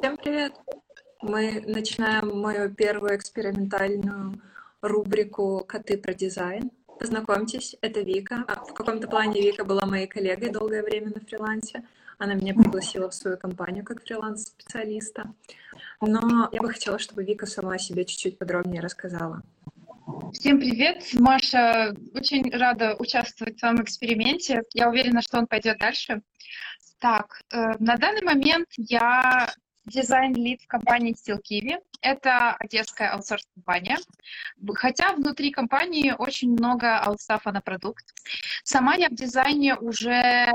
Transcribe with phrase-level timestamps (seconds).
[0.00, 0.54] Всем привет!
[1.20, 4.40] Мы начинаем мою первую экспериментальную
[4.80, 6.70] рубрику «Коты про дизайн».
[6.98, 8.46] Познакомьтесь, это Вика.
[8.48, 11.84] А, в каком-то плане Вика была моей коллегой долгое время на фрилансе.
[12.16, 15.34] Она меня пригласила в свою компанию как фриланс-специалиста.
[16.00, 19.42] Но я бы хотела, чтобы Вика сама о себе чуть-чуть подробнее рассказала.
[20.32, 21.94] Всем привет, Маша.
[22.14, 24.62] Очень рада участвовать в своем эксперименте.
[24.72, 26.22] Я уверена, что он пойдет дальше.
[27.00, 29.52] Так, э, на данный момент я
[29.90, 31.78] дизайн-лид в компании Steel Kiwi.
[32.00, 33.98] Это одесская аутсорс-компания.
[34.74, 38.04] Хотя внутри компании очень много аутстафа на продукт.
[38.64, 40.52] Сама я в дизайне уже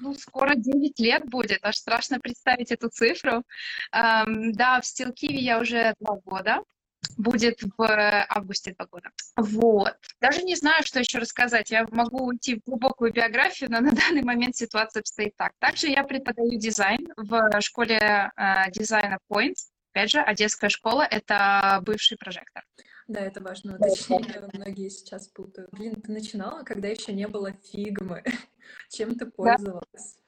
[0.00, 3.44] ну, скоро 9 лет будет, аж страшно представить эту цифру.
[3.92, 6.62] Эм, да, в Kiwi я уже два года
[7.16, 9.10] будет в августе два года.
[9.36, 9.94] Вот.
[10.20, 11.70] Даже не знаю, что еще рассказать.
[11.70, 15.52] Я могу уйти в глубокую биографию, но на данный момент ситуация обстоит так.
[15.58, 17.98] Также я преподаю дизайн в школе
[18.36, 19.70] э, дизайна Points.
[19.92, 22.62] Опять же, Одесская школа— это бывший прожектор.
[23.08, 24.48] Да, это важно уточнение.
[24.54, 25.70] Многие сейчас путают.
[25.72, 28.22] Блин, ты начинала, когда еще не было фигмы.
[28.88, 30.18] Чем ты пользовалась?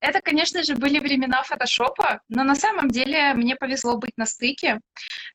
[0.00, 4.80] Это, конечно же, были времена фотошопа, но на самом деле мне повезло быть на стыке.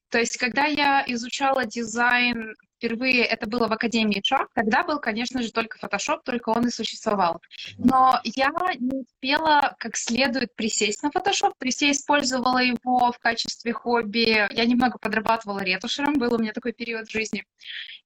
[0.09, 5.41] То есть, когда я изучала дизайн впервые, это было в Академии Шаг, тогда был, конечно
[5.41, 7.41] же, только фотошоп, только он и существовал.
[7.77, 13.19] Но я не успела как следует присесть на фотошоп, то есть я использовала его в
[13.19, 14.47] качестве хобби.
[14.51, 17.45] Я немного подрабатывала ретушером, был у меня такой период в жизни.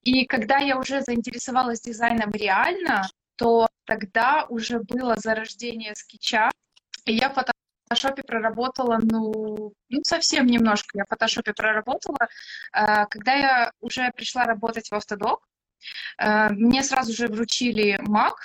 [0.01, 6.52] И когда я уже заинтересовалась дизайном реально, то тогда уже было зарождение скетча,
[7.06, 7.36] и я в
[7.89, 12.28] фотошопе проработала, ну, ну, совсем немножко я в фотошопе проработала.
[12.73, 15.48] Э, когда я уже пришла работать в Автодок,
[16.20, 18.36] мне сразу же вручили Mac.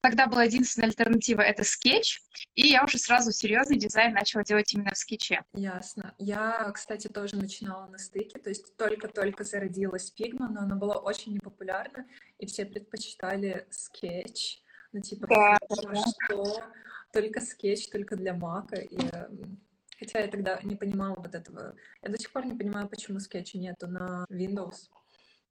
[0.00, 2.20] Тогда была единственная альтернатива— это скетч.
[2.54, 5.42] И я уже сразу серьезный дизайн начала делать именно в скетче.
[5.54, 6.14] Ясно.
[6.18, 8.38] Я, кстати, тоже начинала на стыке.
[8.38, 12.06] То есть только-только зародилась Figma, но она была очень непопулярна,
[12.38, 14.60] и все предпочитали скетч.
[14.92, 15.94] Ну, типа, да, да.
[16.24, 16.64] что
[17.12, 18.76] только скетч, только для Mac а.
[18.76, 19.60] И эм,
[19.98, 21.74] Хотя я тогда не понимала вот этого.
[22.02, 24.90] Я до сих пор не понимаю, почему скетча нету на Windows.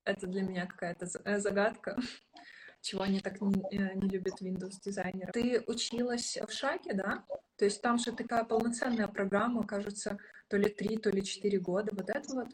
[0.06, 1.98] Это для меня какая-то э, загадка,
[2.82, 5.32] чего они так не, э, не любят Windows дизайнеры.
[5.34, 7.24] Ты училась в Шаге, да?
[7.58, 10.18] То есть там же такая полноценная программа, кажется,
[10.48, 11.92] то ли три, то ли четыре года.
[11.94, 12.48] Вот это вот.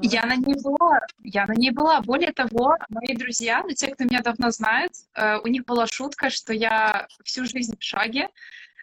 [0.00, 2.00] Я на ней была, я на ней была.
[2.00, 6.30] Более того, мои друзья, ну, те, кто меня давно знает, э, у них была шутка,
[6.30, 8.28] что я всю жизнь в шаге,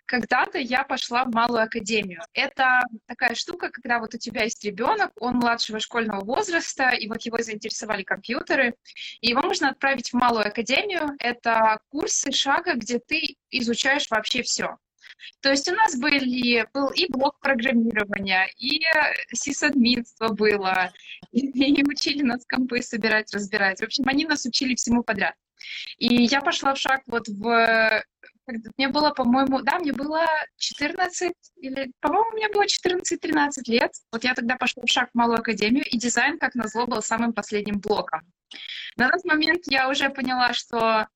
[0.10, 2.22] когда-то я пошла в малую академию.
[2.34, 7.22] Это такая штука, когда вот у тебя есть ребенок, он младшего школьного возраста, и вот
[7.22, 8.74] его заинтересовали компьютеры,
[9.22, 11.12] и его можно отправить в малую академию.
[11.20, 14.78] Это курсы шага, где ты изучаешь вообще все.
[15.42, 18.82] То есть у нас были, был и блок программирования, и
[19.32, 20.92] сисадминство было,
[21.32, 23.80] и, и учили нас компы собирать, разбирать.
[23.80, 25.36] В общем, они нас учили всему подряд.
[25.98, 28.04] И я пошла в шаг вот в
[28.78, 30.26] мне было, по-моему, да, мне было
[30.58, 33.92] 14, или, по-моему, мне было 14-13 лет.
[34.12, 37.34] Вот я тогда пошла в шаг в малую академию, и дизайн, как назло, был самым
[37.34, 38.22] последним блоком.
[38.98, 41.08] На тот момент я уже поняла, что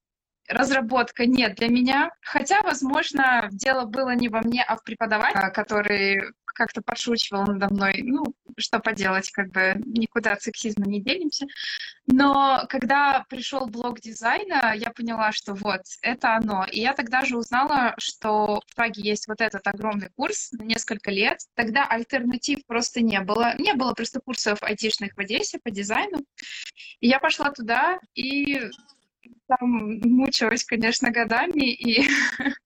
[0.48, 6.34] разработка нет для меня, хотя, возможно, дело было не во мне, а в преподавателе, который
[6.46, 8.02] как-то подшучивал надо мной.
[8.04, 8.26] Ну,
[8.58, 11.46] что поделать, как бы никуда от сексизма не делимся.
[12.06, 16.66] Но когда пришел блок дизайна, я поняла, что вот, это оно.
[16.72, 21.12] И я тогда же узнала, что в Праге есть вот этот огромный курс на несколько
[21.12, 21.40] лет.
[21.56, 23.56] Тогда альтернатив просто не было.
[23.58, 26.20] Не было просто курсов айтишных в Одессе по дизайну.
[27.00, 28.70] И я пошла туда и
[29.48, 32.08] там мучилась, конечно, годами, и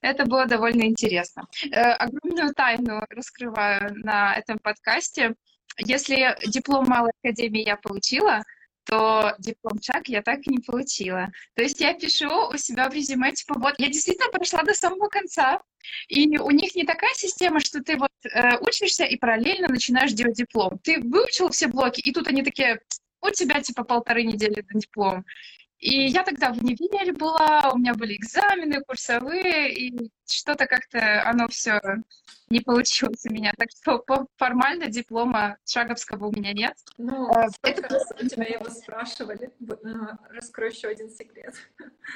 [0.00, 1.48] Это было довольно интересно.
[1.70, 5.34] Э, огромную тайну раскрываю на этом подкасте.
[5.78, 8.42] Если диплом Малой Академии я получила,
[8.84, 11.28] то диплом ЧАК я так и не получила.
[11.54, 15.08] То есть я пишу у себя в резюме, типа, вот, я действительно прошла до самого
[15.08, 15.60] конца,
[16.08, 20.36] и у них не такая система, что ты вот э, учишься и параллельно начинаешь делать
[20.36, 20.78] диплом.
[20.78, 22.80] Ты выучил все блоки, и тут они такие,
[23.22, 25.24] у тебя типа полторы недели на диплом.
[25.84, 31.48] И я тогда в универе была, у меня были экзамены курсовые, и что-то как-то оно
[31.48, 31.80] все
[32.50, 33.52] не получилось у меня.
[33.56, 34.04] Так что
[34.36, 36.74] формально диплома Шаговского у меня нет.
[36.98, 37.94] Ну, а, сколько это...
[37.94, 39.50] раз у тебя его спрашивали?
[39.58, 41.54] Ну, раскрою еще один секрет.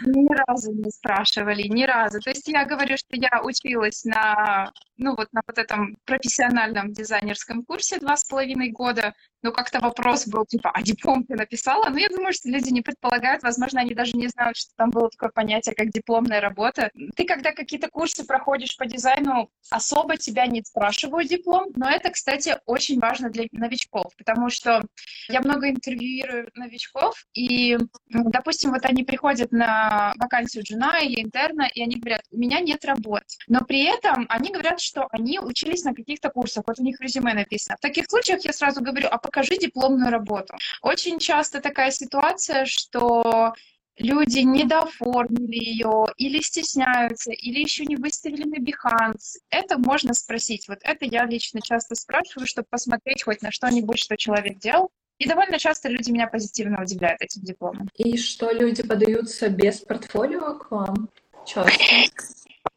[0.04, 2.20] Ни разу не спрашивали, ни разу.
[2.20, 7.64] То есть я говорю, что я училась на, ну вот на вот этом профессиональном дизайнерском
[7.64, 11.88] курсе два с половиной года, но как-то вопрос был, типа, а диплом ты написала?
[11.88, 15.08] Ну, я думаю, что люди не предполагают, возможно, они даже не знают, что там было
[15.10, 16.90] такое понятие, как дипломная работа.
[17.16, 22.08] Ты когда какие-то курсы курсы проходишь по дизайну, особо тебя не спрашивают диплом, но это,
[22.10, 24.80] кстати, очень важно для новичков, потому что
[25.28, 27.76] я много интервьюирую новичков, и,
[28.08, 32.82] допустим, вот они приходят на вакансию джуна или интерна, и они говорят, у меня нет
[32.86, 36.98] работ, но при этом они говорят, что они учились на каких-то курсах, вот у них
[37.02, 37.76] резюме написано.
[37.76, 40.54] В таких случаях я сразу говорю, а покажи дипломную работу.
[40.80, 43.52] Очень часто такая ситуация, что
[43.98, 49.38] люди недооформили ее, или стесняются, или еще не выставили на Behance.
[49.50, 50.68] Это можно спросить.
[50.68, 54.90] Вот это я лично часто спрашиваю, чтобы посмотреть хоть на что-нибудь, что человек делал.
[55.18, 57.88] И довольно часто люди меня позитивно удивляют этим дипломом.
[57.96, 61.08] И что люди подаются без портфолио к вам?
[61.44, 61.72] Часто?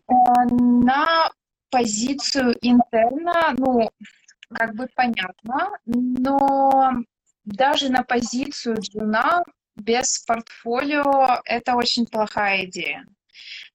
[0.07, 0.13] Э,
[0.49, 1.29] на
[1.69, 3.91] позицию интерна, ну,
[4.51, 6.91] как бы понятно, но
[7.45, 9.43] даже на позицию джуна
[9.81, 13.05] без портфолио это очень плохая идея.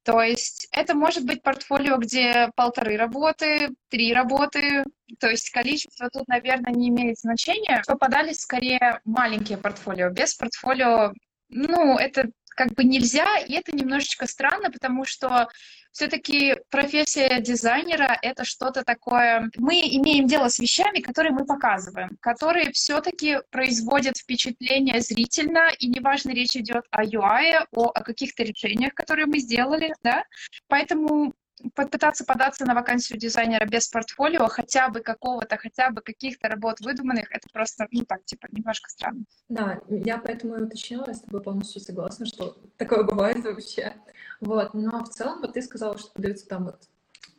[0.02, 4.84] То есть это может быть портфолио, где полторы работы, три работы,
[5.18, 7.82] то есть количество тут, наверное, не имеет значения.
[7.86, 10.10] Попадались скорее маленькие портфолио.
[10.10, 11.12] Без портфолио,
[11.48, 15.48] ну, это как бы нельзя, и это немножечко странно, потому что
[15.96, 19.50] все-таки профессия дизайнера— это что-то такое...
[19.56, 26.32] Мы имеем дело с вещами, которые мы показываем, которые все-таки производят впечатление зрительно, и неважно,
[26.32, 30.24] речь идет о UI, о, о каких-то решениях, которые мы сделали, да,
[30.68, 31.32] поэтому
[31.74, 37.30] попытаться податься на вакансию дизайнера без портфолио, хотя бы какого-то, хотя бы каких-то работ выдуманных,
[37.30, 39.24] это просто, ну так, типа, немножко странно.
[39.48, 43.94] Да, я поэтому и уточнила, я с тобой полностью согласна, что такое бывает вообще.
[44.40, 46.88] Вот, но в целом, вот ты сказала, что подаются там вот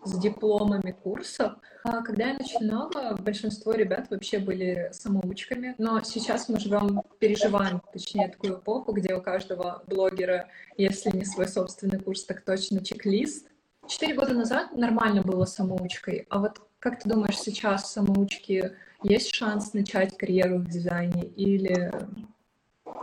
[0.03, 1.53] с дипломами курсов.
[1.83, 8.29] А когда я начинала, большинство ребят вообще были самоучками, но сейчас мы живем, переживаем, точнее,
[8.29, 13.47] такую эпоху, где у каждого блогера, если не свой собственный курс, так точно чек-лист,
[13.88, 18.74] Четыре года назад нормально было самоучкой, а вот как ты думаешь, сейчас самоучки
[19.04, 21.92] есть шанс начать карьеру в дизайне или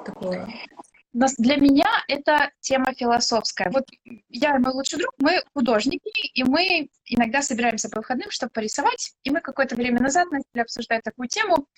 [0.05, 0.49] такое?
[1.13, 3.71] Для меня это тема философская.
[3.71, 3.85] Вот
[4.29, 9.15] я и мой лучший друг, мы художники, и мы иногда собираемся по выходным, чтобы порисовать.
[9.23, 11.69] И мы какое-то время назад начали обсуждать такую тему,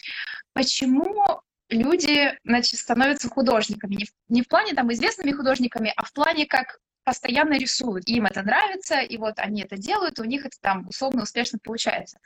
[0.55, 3.97] почему люди значит, становятся художниками.
[3.97, 8.27] Не в, не в плане там известными художниками, а в плане как постоянно рисуют, им
[8.27, 12.19] это нравится, и вот они это делают, у них это там условно успешно получается.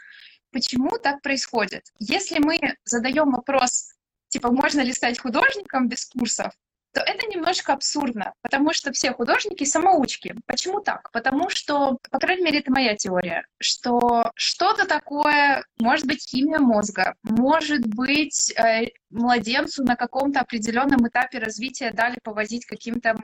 [0.52, 1.84] Почему так происходит?
[1.98, 3.92] Если мы задаем вопрос,
[4.28, 6.54] типа, можно ли стать художником без курсов,
[6.92, 10.34] то это немножко абсурдно, потому что все художники самоучки.
[10.46, 11.12] Почему так?
[11.12, 17.14] Потому что, по крайней мере, это моя теория, что что-то такое, может быть, химия мозга,
[17.22, 23.14] может быть, э, младенцу на каком-то определенном этапе развития дали повозить каким-то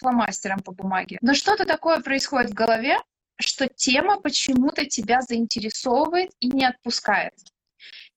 [0.00, 1.18] фломастером по бумаге.
[1.20, 2.98] Но что-то такое происходит в голове,
[3.38, 7.34] что тема почему-то тебя заинтересовывает и не отпускает.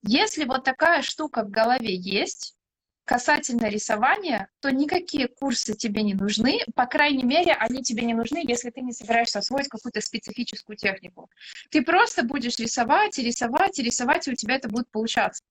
[0.01, 2.56] Если вот такая штука в голове есть,
[3.06, 6.59] касательно рисования, то никакие курсы тебе не нужны.
[6.75, 11.30] По крайней мере, они тебе не нужны, если ты не собираешься освоить какую-то специфическую технику.
[11.69, 15.44] Ты просто будешь рисовать и рисовать и рисовать, и у тебя это будет получаться.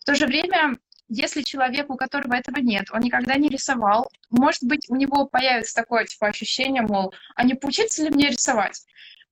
[0.00, 0.78] В то же время
[1.08, 5.74] если человек, у которого этого нет, он никогда не рисовал, может быть, у него появится
[5.74, 8.84] такое типа ощущение, мол, а не поучиться ли мне рисовать?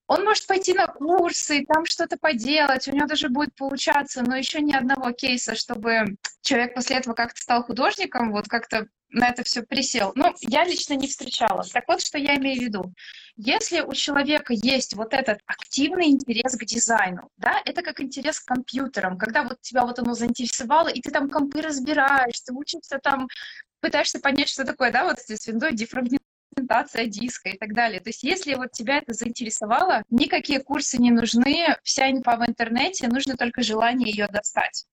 [0.07, 4.61] Он может пойти на курсы, там что-то поделать, у него даже будет получаться, но еще
[4.61, 9.61] ни одного кейса, чтобы человек после этого как-то стал художником, вот как-то на это все
[9.61, 10.11] присел.
[10.15, 11.63] Ну, я лично не встречала.
[11.71, 12.93] Так вот, что я имею в виду.
[13.35, 18.45] Если у человека есть вот этот активный интерес к дизайну, да, это как интерес к
[18.45, 23.27] компьютерам, когда вот тебя вот оно заинтересовало, и ты там компы разбираешь, ты учишься там,
[23.79, 26.22] пытаешься понять, что такое, да, вот здесь виндой дефрагментация
[27.07, 27.99] диска и так далее.
[27.99, 33.07] То есть если вот тебя это заинтересовало, никакие курсы не нужны, вся инфа в интернете,
[33.07, 34.85] нужно только желание ее достать.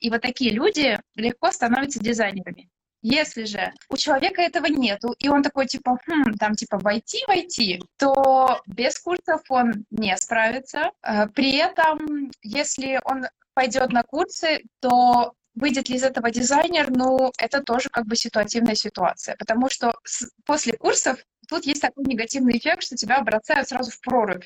[0.00, 2.68] И вот такие люди легко становятся дизайнерами.
[3.00, 7.80] Если же у человека этого нету, и он такой, типа, хм, там, типа, войти, войти,
[7.96, 10.90] то без курсов он не справится.
[11.02, 17.32] Э, при этом, если он пойдет на курсы, то выйдет ли из этого дизайнер, ну,
[17.38, 19.92] это тоже как бы ситуативная ситуация, потому что
[20.44, 24.44] после курсов тут есть такой негативный эффект, что тебя бросают сразу в прорубь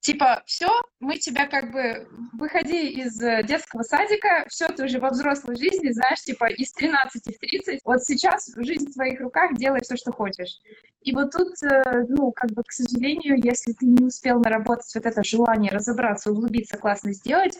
[0.00, 0.68] типа, все,
[1.00, 5.90] мы тебя как бы, выходи из э, детского садика, все, ты уже во взрослой жизни,
[5.90, 10.12] знаешь, типа, из 13 в 30, вот сейчас жизнь в твоих руках, делай все, что
[10.12, 10.60] хочешь.
[11.02, 15.06] И вот тут, э, ну, как бы, к сожалению, если ты не успел наработать вот
[15.06, 17.58] это желание разобраться, углубиться, классно сделать,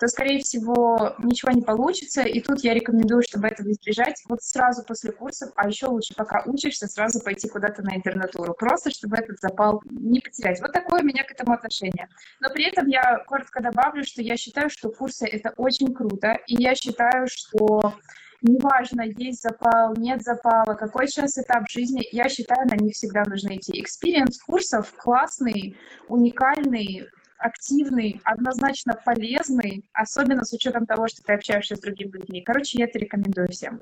[0.00, 2.22] то, скорее всего, ничего не получится.
[2.22, 6.42] И тут я рекомендую, чтобы этого избежать, вот сразу после курсов, а еще лучше, пока
[6.46, 10.60] учишься, сразу пойти куда-то на интернатуру, просто чтобы этот запал не потерять.
[10.60, 11.77] Вот такое у меня к этому отношение.
[12.40, 16.62] Но при этом я коротко добавлю, что я считаю, что курсы— это очень круто, и
[16.62, 17.94] я считаю, что
[18.42, 23.56] неважно, есть запал, нет запала, какой сейчас этап жизни, я считаю, на них всегда нужно
[23.56, 23.80] идти.
[23.80, 25.76] Experience курсов классный,
[26.08, 27.06] уникальный,
[27.38, 32.42] активный, однозначно полезный, особенно с учетом того, что ты общаешься с другими людьми.
[32.42, 33.80] Короче, я это рекомендую всем.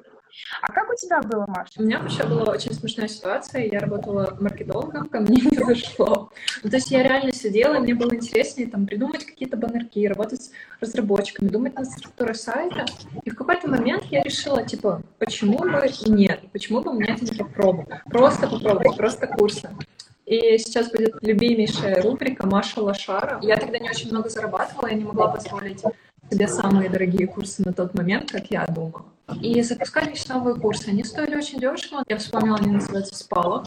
[0.62, 1.72] А как у тебя было, Маша?
[1.78, 3.66] У меня вообще была очень смешная ситуация.
[3.66, 6.30] Я работала маркетологом, ко мне не зашло.
[6.62, 10.50] Ну, то есть я реально сидела, мне было интереснее там придумать какие-то баннерки, работать с
[10.80, 12.84] разработчиками, думать над структурой сайта.
[13.24, 16.40] И в какой-то момент я решила, типа, почему бы и нет?
[16.52, 17.88] Почему бы мне это не попробовать?
[18.04, 19.70] Просто попробовать, просто курсы.
[20.26, 23.38] И сейчас будет любимейшая рубрика Маша Лошара.
[23.42, 25.82] Я тогда не очень много зарабатывала, я не могла позволить
[26.30, 29.04] себе самые дорогие курсы на тот момент, как я думала.
[29.42, 30.88] И запускались новые курсы.
[30.88, 32.04] Они стоили очень дешево.
[32.08, 33.66] Я вспомнила, они называются «Спалах».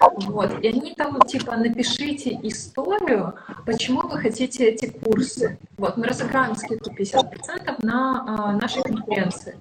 [0.00, 0.60] Вот.
[0.62, 3.34] И они там, типа, напишите историю,
[3.64, 5.58] почему вы хотите эти курсы.
[5.76, 9.56] Вот, мы разыграем скидку 50% на а, нашей конференции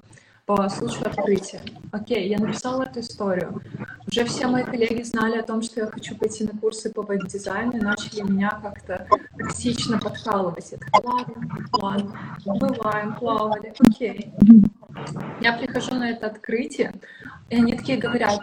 [0.45, 1.61] по случаю открытия.
[1.91, 3.61] Окей, я написала эту историю.
[4.07, 7.77] Уже все мои коллеги знали о том, что я хочу пойти на курсы по веб-дизайну
[7.77, 9.07] и начали меня как-то
[9.37, 10.71] токсично подкалывать.
[10.71, 12.13] Я такая, ладно,
[12.45, 14.31] ладно, бываем, плавали, окей.
[15.41, 16.93] Я прихожу на это открытие,
[17.49, 18.39] и они такие говорят,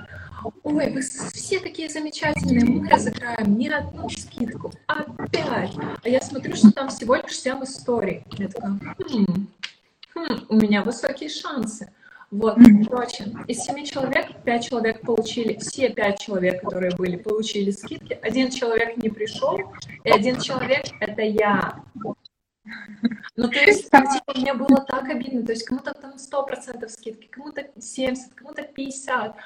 [0.64, 5.74] ой, вы все такие замечательные, мы разыграем не одну скидку, а пять.
[6.02, 8.24] А я смотрю, что там всего лишь 7 историй.
[8.32, 9.48] Я такая, хм,
[10.14, 11.90] хм, у меня высокие шансы.
[12.32, 12.56] Вот,
[12.88, 18.18] короче, из семи человек пять человек получили, все пять человек, которые были, получили скидки.
[18.22, 19.60] Один человек не пришел,
[20.02, 21.84] и один человек— это я.
[23.36, 25.44] Ну, то есть, типа, мне было так обидно.
[25.44, 29.36] То есть, кому-то там сто процентов скидки, кому-то 70, кому-то 50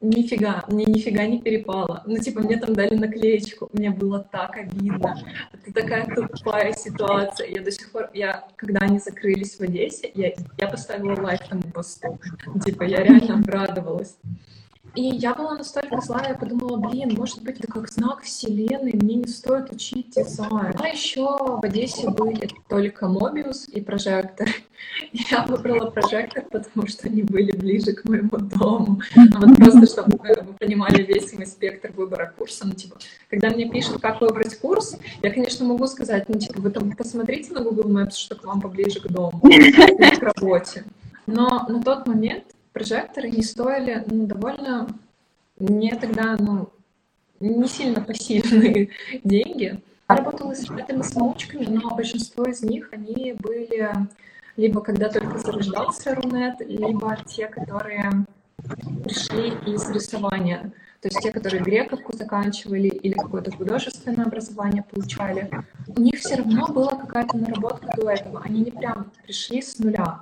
[0.00, 2.02] нифига, мне нифига не перепало.
[2.06, 5.16] Ну, типа, мне там дали наклеечку, мне было так обидно.
[5.52, 7.48] Это такая тупая ситуация.
[7.48, 11.62] Я до сих пор, я, когда они закрылись в Одессе, я, я поставила лайк тому
[11.62, 12.18] посту.
[12.64, 14.16] Типа, я реально обрадовалась.
[14.96, 19.16] И я была настолько злая, я подумала, блин, может быть, это как знак вселенной, мне
[19.16, 20.74] не стоит учить дизайн.
[20.74, 24.48] А еще в Одессе были только Мобиус и прожектор.
[25.12, 29.00] Я выбрала прожектор, потому что они были ближе к моему дому.
[29.14, 32.66] Ну, вот просто, чтобы вы понимали весь мой спектр выбора курса.
[32.66, 32.96] Ну, типа,
[33.30, 37.52] когда мне пишут, как выбрать курс, я, конечно, могу сказать, ну, типа, вы там посмотрите
[37.52, 40.84] на Google Maps, что к вам поближе к дому, к работе.
[41.26, 42.44] Но на тот момент
[42.76, 44.86] прожекторы не стоили ну, довольно
[45.58, 46.68] мне тогда ну,
[47.40, 48.90] не сильно посильные
[49.24, 49.80] деньги.
[50.10, 53.90] Я работала с ребятами самоучками, но большинство из них, они были
[54.58, 58.10] либо когда только зарождался Рунет, либо те, которые
[59.02, 60.70] пришли из рисования.
[61.00, 65.50] То есть те, которые грековку заканчивали или какое-то художественное образование получали.
[65.88, 68.42] У них все равно была какая-то наработка до этого.
[68.44, 70.20] Они не прям пришли с нуля.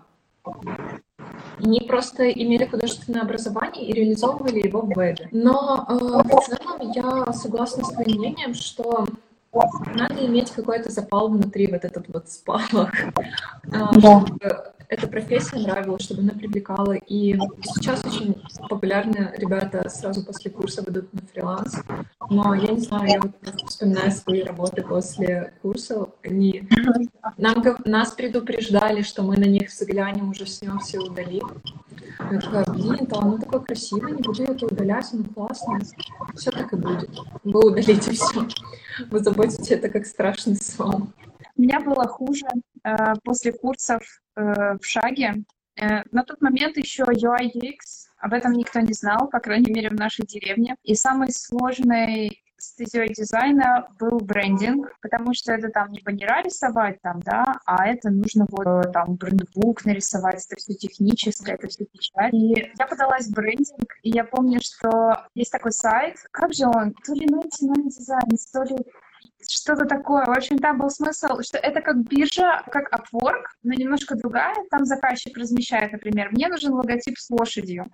[1.58, 5.28] Они просто имели художественное образование и реализовывали его в вебе.
[5.32, 9.06] Но э, в целом я согласна с твоим мнением, что
[9.94, 12.92] надо иметь какой-то запал внутри, вот этот вот спалах,
[13.64, 13.90] да.
[13.92, 16.92] чтобы эта профессия нравилась, чтобы она привлекала.
[16.92, 18.36] И сейчас очень
[18.68, 21.76] популярны ребята сразу после курса выйдут на фриланс.
[22.30, 23.32] Но я не знаю, я вот
[23.68, 26.06] вспоминаю свои работы после курса.
[26.22, 26.68] Они...
[27.36, 31.48] Нам, нас предупреждали, что мы на них взглянем, уже с ним все удалим.
[32.30, 35.80] Я такая, блин, да, оно такое красивое, не буду это удалять, оно классное.
[36.34, 37.10] Все так и будет.
[37.42, 38.46] Вы удалите все.
[39.10, 41.12] Вы заботите это как страшный сон.
[41.56, 42.46] У меня было хуже
[43.24, 44.02] после курсов
[44.36, 45.44] э, в шаге.
[45.80, 49.90] Э, на тот момент еще UI UX, об этом никто не знал, по крайней мере,
[49.90, 50.76] в нашей деревне.
[50.82, 57.20] И самой сложной стезей дизайна был брендинг, потому что это там не баннера рисовать, там,
[57.20, 62.32] да, а это нужно вот там брендбук нарисовать, это все техническое, это все печать.
[62.32, 66.94] И я подалась в брендинг, и я помню, что есть такой сайт, как же он,
[67.04, 68.76] то ли 99 дизайн, то ли
[69.50, 70.24] что-то такое.
[70.24, 74.54] В общем, там был смысл, что это как биржа, как Upwork, но немножко другая.
[74.70, 77.86] Там заказчик размещает, например, мне нужен логотип с лошадью.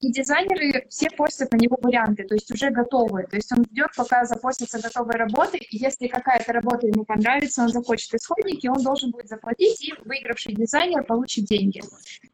[0.00, 3.26] И дизайнеры все постят на него варианты, то есть уже готовые.
[3.26, 7.68] То есть он ждет, пока запостятся готовые работы, и если какая-то работа ему понравится, он
[7.68, 11.82] захочет исходники, он должен будет заплатить, и выигравший дизайнер получит деньги.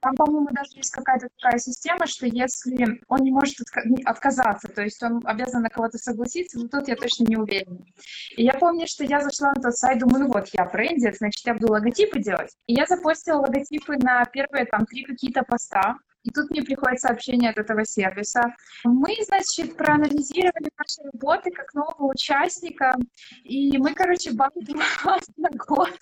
[0.01, 3.57] Там, по-моему, даже есть какая-то такая система, что если он не может
[4.05, 7.79] отказаться, то есть он обязан на кого-то согласиться, но тут я точно не уверена.
[8.37, 11.47] И я помню, что я зашла на тот сайт, думаю, ну вот, я брендер, значит,
[11.47, 12.53] я буду логотипы делать.
[12.67, 17.51] И я запостила логотипы на первые там три какие-то поста, и тут мне приходит сообщение
[17.51, 18.43] от этого сервиса.
[18.85, 22.95] Мы, значит, проанализировали ваши работы как нового участника,
[23.45, 25.93] и мы, короче, банким вас на год.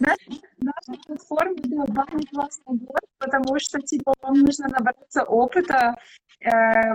[0.00, 0.16] Наша,
[0.58, 5.96] наша платформа да, банит вас на год, потому что, типа, вам нужно набраться опыта,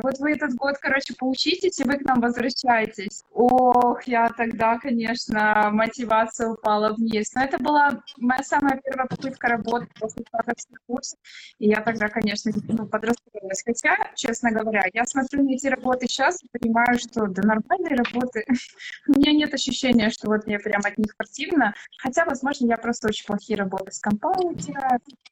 [0.03, 3.23] вот вы этот год, короче, поучитесь, и вы к нам возвращаетесь.
[3.31, 7.33] Ох, я тогда, конечно, мотивация упала вниз.
[7.33, 11.19] Но это была моя самая первая попытка работы после стартовских курсов,
[11.59, 13.63] и я тогда, конечно, ну, подрастроилась.
[13.65, 18.45] Хотя, честно говоря, я смотрю на эти работы сейчас и понимаю, что да нормальные работы.
[19.07, 21.73] У меня нет ощущения, что вот мне прям от них противно.
[21.97, 24.55] Хотя, возможно, я просто очень плохие работы с компанией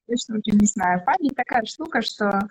[0.08, 1.04] Точно уже не знаю.
[1.06, 2.50] Память такая штука, что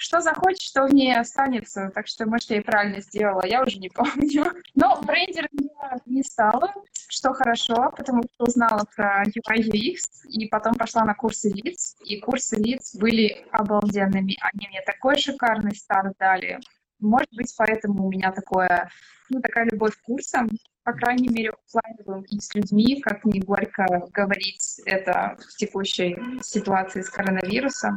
[0.00, 1.90] что захочет, что в ней останется.
[1.94, 4.46] Так что, может, я и правильно сделала, я уже не помню.
[4.74, 6.72] Но брендером я не стала,
[7.08, 12.18] что хорошо, потому что узнала про UI UX, и потом пошла на курсы лиц, и
[12.18, 14.38] курсы лиц были обалденными.
[14.40, 16.58] Они мне такой шикарный старт дали.
[16.98, 18.90] Может быть, поэтому у меня такое,
[19.28, 20.48] ну, такая любовь к курсам
[20.90, 27.10] по крайней мере, офлайновым с людьми, как не горько говорить это в текущей ситуации с
[27.10, 27.96] коронавирусом.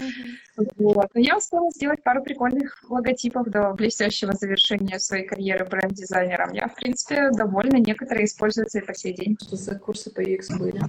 [0.00, 0.68] Mm-hmm.
[0.76, 1.06] Вот.
[1.14, 6.52] Но я успела сделать пару прикольных логотипов до блестящего завершения своей карьеры бренд-дизайнером.
[6.52, 7.78] Я, в принципе, довольна.
[7.78, 9.36] Некоторые используются и по сей день.
[9.42, 10.80] Что за курсы по UX были?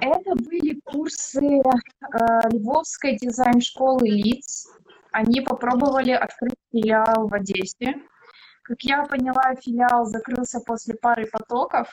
[0.00, 1.60] Это были курсы э,
[2.52, 4.68] Львовской дизайн-школы лиц.
[5.12, 7.94] Они попробовали открыть филиал в Одессе.
[8.64, 11.86] Как я поняла, филиал закрылся после пары потоков,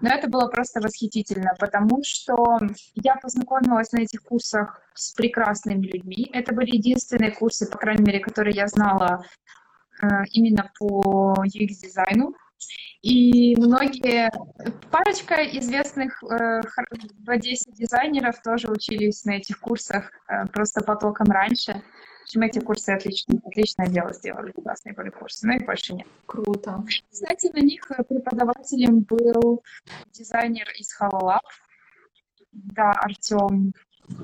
[0.00, 2.58] но это было просто восхитительно, потому что
[2.94, 6.30] я познакомилась на этих курсах с прекрасными людьми.
[6.32, 9.22] Это были единственные курсы, по крайней мере, которые я знала
[10.02, 12.32] э, именно по UX-дизайну.
[13.02, 14.30] И многие,
[14.90, 21.82] парочка известных э, в Одессе дизайнеров тоже учились на этих курсах э, просто потоком раньше.
[22.20, 26.06] В общем, эти курсы отлично, отличное дело сделали, классные были курсы, но их больше нет.
[26.26, 26.84] Круто.
[27.10, 29.62] Кстати, на них преподавателем был
[30.12, 31.40] дизайнер из Halolab,
[32.52, 33.72] да, Артем.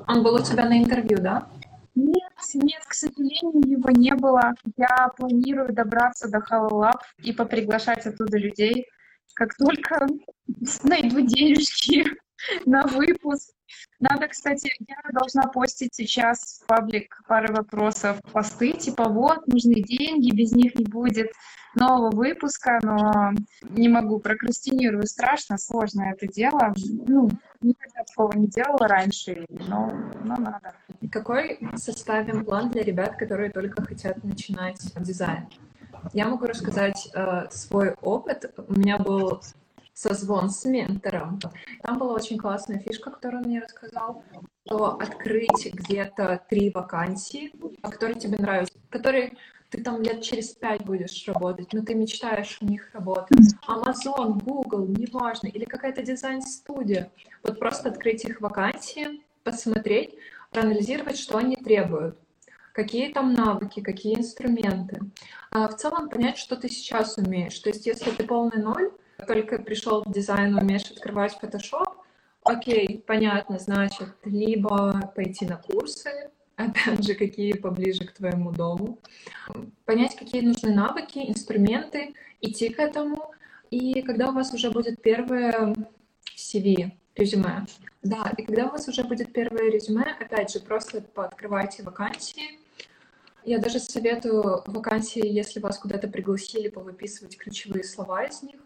[0.06, 1.48] Он был у тебя на интервью, да?
[1.94, 4.52] Нет, нет, к сожалению, его не было.
[4.76, 8.86] Я планирую добраться до Halolab и поприглашать оттуда людей,
[9.34, 10.06] как только
[10.82, 12.04] найду денежки
[12.66, 13.50] на выпуск.
[13.98, 20.30] Надо, кстати, я должна постить сейчас в паблик пару вопросов, посты, типа вот, нужны деньги,
[20.30, 21.32] без них не будет
[21.74, 26.74] нового выпуска, но не могу, прокрастинирую, страшно, сложно это дело.
[27.06, 27.28] Ну,
[27.60, 30.74] никогда такого не делала раньше, но, но надо.
[31.10, 35.48] Какой составим план для ребят, которые только хотят начинать дизайн?
[36.12, 38.52] Я могу рассказать э, свой опыт.
[38.68, 39.40] У меня был
[39.96, 41.40] созвон с ментором.
[41.82, 44.22] Там была очень классная фишка, которую он мне рассказал,
[44.66, 47.50] что открыть где-то три вакансии,
[47.82, 49.32] которые тебе нравятся, которые
[49.70, 53.54] ты там лет через пять будешь работать, но ты мечтаешь в них работать.
[53.66, 57.10] Amazon, Google, неважно, или какая-то дизайн-студия.
[57.42, 60.14] Вот просто открыть их вакансии, посмотреть,
[60.50, 62.18] проанализировать, что они требуют
[62.72, 65.00] какие там навыки, какие инструменты.
[65.50, 67.58] А в целом понять, что ты сейчас умеешь.
[67.60, 68.90] То есть если ты полный ноль,
[69.26, 71.86] только пришел в дизайн, умеешь открывать Photoshop,
[72.42, 78.98] окей, понятно, значит, либо пойти на курсы, опять же, какие поближе к твоему дому,
[79.84, 83.32] понять, какие нужны навыки, инструменты, идти к этому,
[83.70, 85.74] и когда у вас уже будет первое
[86.36, 87.66] CV, резюме,
[88.02, 92.60] да, и когда у вас уже будет первое резюме, опять же, просто пооткрывайте вакансии,
[93.44, 98.56] я даже советую вакансии, если вас куда-то пригласили, повыписывать ключевые слова из них,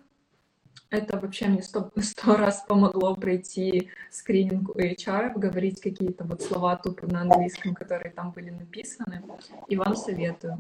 [0.91, 6.77] это вообще мне сто, сто раз помогло пройти скрининг у HR, говорить какие-то вот слова
[6.77, 9.23] тупо на английском, которые там были написаны,
[9.69, 10.59] и вам советую.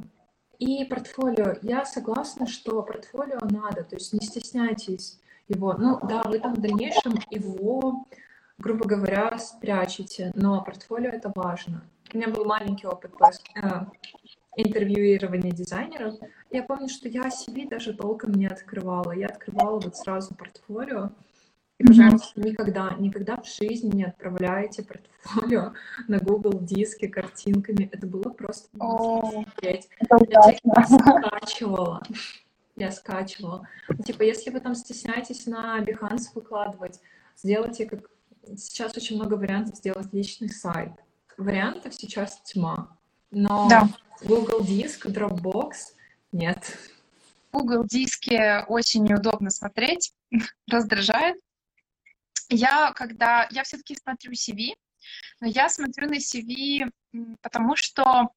[0.58, 1.56] И портфолио.
[1.62, 5.72] Я согласна, что портфолио надо, то есть не стесняйтесь его.
[5.74, 8.04] Ну да, вы там в дальнейшем его,
[8.58, 11.82] грубо говоря, спрячете, но портфолио это важно.
[12.12, 13.12] У меня был маленький опыт
[13.54, 13.86] э,
[14.56, 16.14] интервьюирования дизайнеров,
[16.50, 19.12] я помню, что я себе даже толком не открывала.
[19.12, 21.10] Я открывала вот сразу портфолио
[21.78, 22.48] И, пожалуйста, mm-hmm.
[22.48, 25.72] никогда, никогда в жизни не отправляйте портфолио
[26.08, 27.88] на Google диски картинками.
[27.92, 29.88] Это было просто oh, смотреть.
[30.28, 32.02] Я скачивала.
[32.76, 33.68] Я скачивала.
[34.04, 37.00] Типа, если вы там стесняетесь на Behance выкладывать,
[37.36, 38.10] сделайте как...
[38.56, 40.92] Сейчас очень много вариантов сделать личный сайт.
[41.36, 42.96] Вариантов сейчас тьма.
[43.30, 43.88] Но да.
[44.22, 45.94] Google Диск, Dropbox
[46.32, 46.78] нет.
[47.52, 50.12] Google диски очень неудобно смотреть,
[50.70, 51.36] раздражает
[52.50, 54.74] я когда я все-таки смотрю CV,
[55.40, 56.90] но я смотрю на CV,
[57.40, 58.30] потому что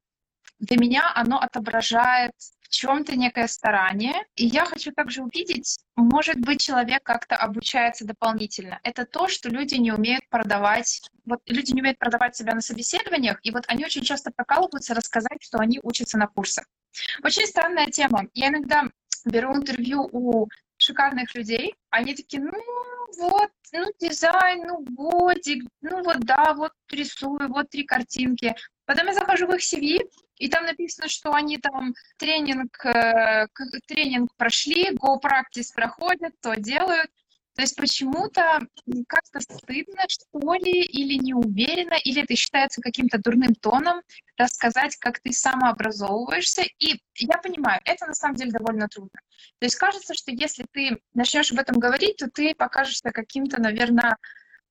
[0.64, 6.62] для меня оно отображает в чем-то некое старание, и я хочу также увидеть, может быть,
[6.62, 8.80] человек как-то обучается дополнительно.
[8.84, 11.02] Это то, что люди не умеют продавать.
[11.26, 15.38] Вот люди не умеют продавать себя на собеседованиях, и вот они очень часто прокалываются рассказать,
[15.42, 16.66] что они учатся на курсах.
[17.24, 18.28] Очень странная тема.
[18.34, 18.86] Я иногда
[19.26, 20.48] беру интервью у
[20.78, 22.52] шикарных людей, они такие, ну,
[23.20, 28.56] вот, ну, дизайн, ну, годик, ну, вот, да, вот рисую, вот три картинки.
[28.86, 30.00] Потом я захожу в их CV,
[30.38, 33.48] и там написано, что они там тренинг, э,
[33.88, 37.10] тренинг прошли, Go Practice проходят, то делают.
[37.56, 38.62] То есть почему-то
[39.08, 44.02] как-то стыдно, что ли, или не уверена, или это считается каким-то дурным тоном
[44.38, 46.64] рассказать, как ты самообразовываешься.
[46.80, 49.20] И я понимаю, это на самом деле довольно трудно.
[49.60, 54.18] То есть кажется, что если ты начнешь об этом говорить, то ты покажешься каким-то, наверное,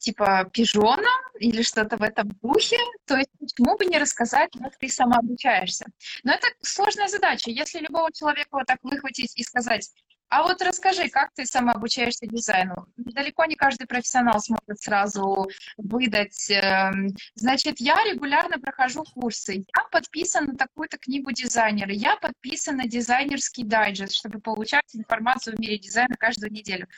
[0.03, 4.89] типа пижоном или что-то в этом духе, то есть почему бы не рассказать, как ты
[4.89, 5.87] сама обучаешься.
[6.25, 7.51] Но это сложная задача.
[7.51, 9.91] Если любого человека вот так выхватить и сказать,
[10.29, 12.87] а вот расскажи, как ты сама обучаешься дизайну?
[12.97, 16.51] Далеко не каждый профессионал сможет сразу выдать.
[16.51, 19.57] Эм, значит, я регулярно прохожу курсы.
[19.57, 21.93] Я подписан на такую-то книгу дизайнера.
[21.93, 26.89] Я подписан на дизайнерский дайджест, чтобы получать информацию в мире дизайна каждую неделю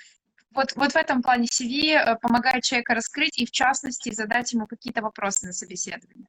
[0.54, 4.66] вот, вот в этом плане CV э, помогает человека раскрыть и, в частности, задать ему
[4.66, 6.26] какие-то вопросы на собеседовании.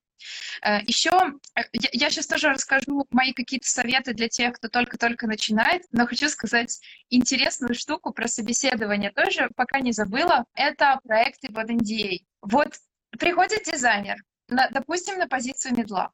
[0.62, 1.12] Э, Еще
[1.56, 6.08] э, я, я сейчас тоже расскажу мои какие-то советы для тех, кто только-только начинает, но
[6.08, 10.46] хочу сказать интересную штуку про собеседование тоже, пока не забыла.
[10.54, 12.20] Это проекты под NDA.
[12.42, 12.76] Вот
[13.12, 16.12] приходит дизайнер, на, допустим, на позицию медла.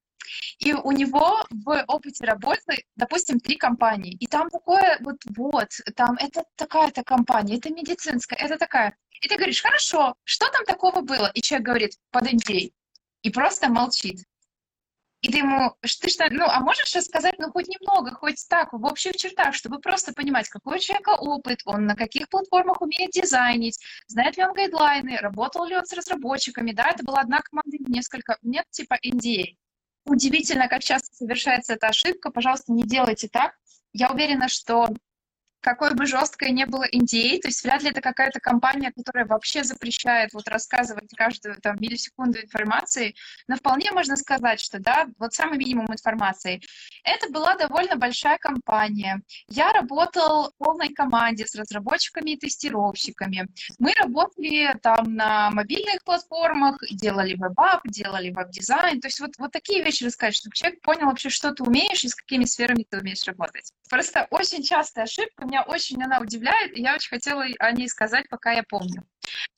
[0.59, 4.15] И у него в опыте работы, допустим, три компании.
[4.19, 8.95] И там такое вот, вот, там это такая-то компания, это медицинская, это такая.
[9.21, 11.31] И ты говоришь, хорошо, что там такого было?
[11.33, 12.71] И человек говорит, под NDA.
[13.23, 14.25] И просто молчит.
[15.21, 18.83] И ты ему, ты что, ну, а можешь рассказать, ну, хоть немного, хоть так, в
[18.83, 23.79] общих чертах, чтобы просто понимать, какой у человека опыт, он на каких платформах умеет дизайнить,
[24.07, 28.37] знает ли он гайдлайны, работал ли он с разработчиками, да, это была одна команда, несколько,
[28.41, 29.57] нет, типа NDA.
[30.05, 32.31] Удивительно, как часто совершается эта ошибка.
[32.31, 33.53] Пожалуйста, не делайте так.
[33.93, 34.89] Я уверена, что
[35.61, 39.63] какой бы жесткой не было NDA, то есть вряд ли это какая-то компания, которая вообще
[39.63, 43.15] запрещает вот рассказывать каждую там миллисекунду информации,
[43.47, 46.61] но вполне можно сказать, что да, вот самый минимум информации.
[47.03, 49.21] Это была довольно большая компания.
[49.47, 53.47] Я работал в полной команде с разработчиками и тестировщиками.
[53.77, 59.51] Мы работали там на мобильных платформах, делали web app, делали веб-дизайн, то есть вот, вот
[59.51, 62.97] такие вещи рассказать, чтобы человек понял вообще, что ты умеешь и с какими сферами ты
[62.97, 63.73] умеешь работать.
[63.89, 68.27] Просто очень частая ошибка, меня очень она удивляет, и я очень хотела о ней сказать,
[68.29, 69.03] пока я помню.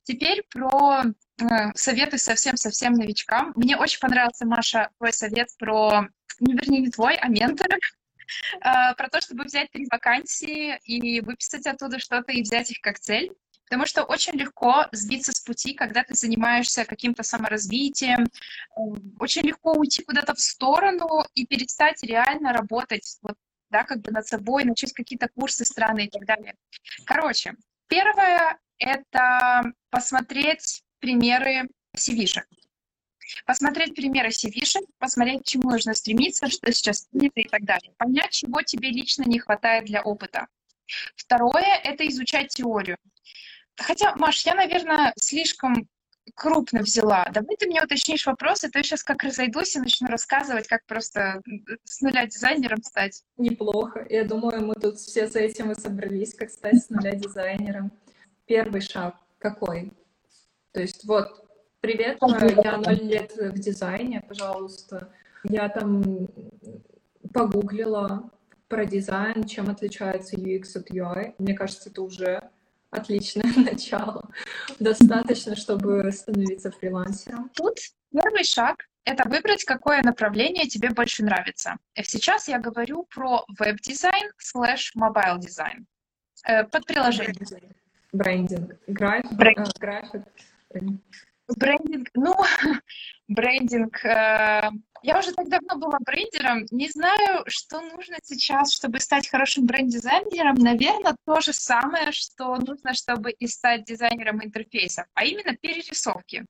[0.02, 3.52] Теперь про э, советы совсем-совсем новичкам.
[3.54, 6.08] Мне очень понравился, Маша, твой совет про,
[6.40, 7.78] ну, вернее, не твой, а ментор, э,
[8.60, 13.30] про то, чтобы взять три вакансии и выписать оттуда что-то и взять их как цель.
[13.66, 18.24] Потому что очень легко сбиться с пути, когда ты занимаешься каким-то саморазвитием.
[18.24, 18.80] Э,
[19.20, 23.36] очень легко уйти куда-то в сторону и перестать реально работать вот
[23.74, 26.54] да, как бы над собой, начать какие-то курсы страны и так далее.
[27.04, 27.54] Короче,
[27.88, 32.42] первое— это посмотреть примеры cv
[33.44, 37.92] Посмотреть примеры cv посмотреть, к чему нужно стремиться, что сейчас принято и так далее.
[37.98, 40.46] Понять, чего тебе лично не хватает для опыта.
[41.16, 42.98] Второе— это изучать теорию.
[43.76, 45.88] Хотя, Маш, я, наверное, слишком
[46.34, 47.26] крупно взяла.
[47.32, 51.42] Давай ты мне уточнишь вопросы, то я сейчас как разойдусь и начну рассказывать, как просто
[51.84, 53.24] с нуля дизайнером стать.
[53.36, 54.06] Неплохо.
[54.08, 57.92] Я думаю, мы тут все за этим и собрались, как стать с нуля дизайнером.
[58.46, 59.92] Первый шаг какой?
[60.72, 61.46] То есть вот,
[61.80, 62.18] привет,
[62.62, 65.12] я ноль лет в дизайне, пожалуйста.
[65.44, 66.28] Я там
[67.32, 68.30] погуглила
[68.68, 71.34] про дизайн, чем отличается UX от UI.
[71.38, 72.50] Мне кажется, это уже
[72.94, 74.30] отличное начало.
[74.78, 77.50] Достаточно, чтобы становиться фрилансером.
[77.54, 77.78] Тут
[78.12, 81.76] первый шаг— это выбрать, какое направление тебе больше нравится.
[82.02, 85.86] Сейчас я говорю про веб-дизайн slash mobile дизайн
[86.44, 87.34] под приложение.
[88.12, 88.74] Брендинг.
[88.86, 89.32] График.
[89.32, 89.68] Брендинг.
[89.68, 90.22] Э, график.
[91.48, 92.34] Брендинг, ну,
[93.28, 94.04] брендинг.
[94.04, 94.70] Э,
[95.02, 100.54] я уже так давно была брендером, не знаю, что нужно сейчас, чтобы стать хорошим бренд-дизайнером.
[100.54, 106.46] Наверное, то же самое, что нужно, чтобы и стать дизайнером интерфейсов, а именно перерисовки.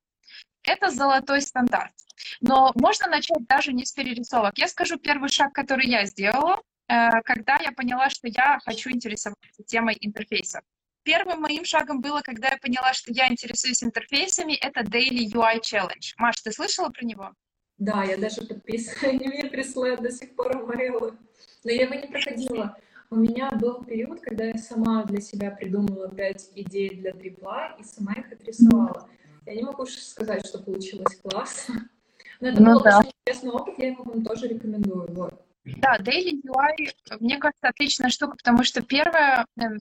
[0.63, 1.93] Это золотой стандарт.
[2.41, 4.57] Но можно начать даже не с перерисовок.
[4.57, 9.65] Я скажу первый шаг, который я сделала, э, когда я поняла, что я хочу интересоваться
[9.67, 10.63] темой интерфейсов.
[11.05, 16.15] Первым моим шагом было, когда я поняла, что я интересуюсь интерфейсами, это Daily UI Challenge.
[16.17, 17.31] Маш, ты слышала про него?
[17.77, 21.19] Да, я даже подписана, они мне присылают до сих пор мейлы.
[21.63, 22.77] Но я его не проходила.
[23.11, 27.85] У меня был период, когда я сама для себя придумала пять идей для трипла и
[27.85, 29.09] сама их отрисовала.
[29.47, 31.89] Я не могу сказать, что получилось классно.
[32.41, 32.99] Но это ну, был да.
[32.99, 35.13] очень интересный опыт, я его вам тоже рекомендую.
[35.13, 35.35] Вот.
[35.65, 39.79] Да, Daily UI, мне кажется, отличная штука, потому что первое, эм,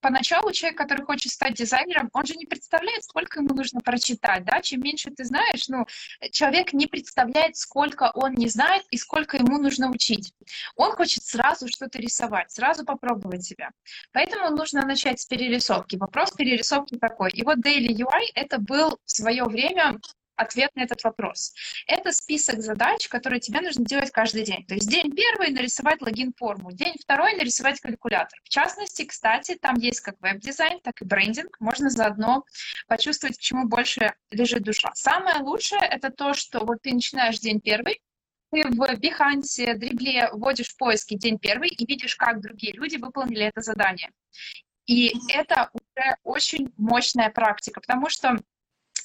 [0.00, 4.60] поначалу человек, который хочет стать дизайнером, он же не представляет, сколько ему нужно прочитать, да,
[4.60, 5.86] чем меньше ты знаешь, ну,
[6.30, 10.32] человек не представляет, сколько он не знает и сколько ему нужно учить.
[10.76, 13.70] Он хочет сразу что-то рисовать, сразу попробовать себя.
[14.12, 15.96] Поэтому нужно начать с перерисовки.
[15.96, 17.30] Вопрос перерисовки такой.
[17.30, 20.00] И вот Daily UI это был в свое время
[20.40, 21.52] ответ на этот вопрос.
[21.86, 24.64] Это список задач, которые тебе нужно делать каждый день.
[24.66, 28.38] То есть день первый нарисовать логин-форму, день второй нарисовать калькулятор.
[28.44, 31.56] В частности, кстати, там есть как веб-дизайн, так и брендинг.
[31.60, 32.44] Можно заодно
[32.88, 34.90] почувствовать, к чему больше лежит душа.
[34.94, 38.00] Самое лучшее— это то, что вот ты начинаешь день первый,
[38.50, 43.44] ты в Behance, Дрибле вводишь в поиски день первый и видишь, как другие люди выполнили
[43.44, 44.10] это задание.
[44.86, 48.36] И это уже очень мощная практика, потому что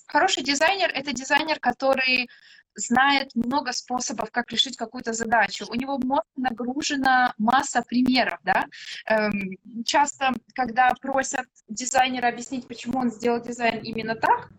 [0.08, 2.30] Хороший дизайнер— это дизайнер, который
[2.76, 5.66] знает много способов, как решить какую-то задачу.
[5.70, 8.66] У него мозг нагружена масса примеров, да.
[9.08, 14.50] Эм, часто, когда просят дизайнера объяснить, почему он сделал дизайн именно так,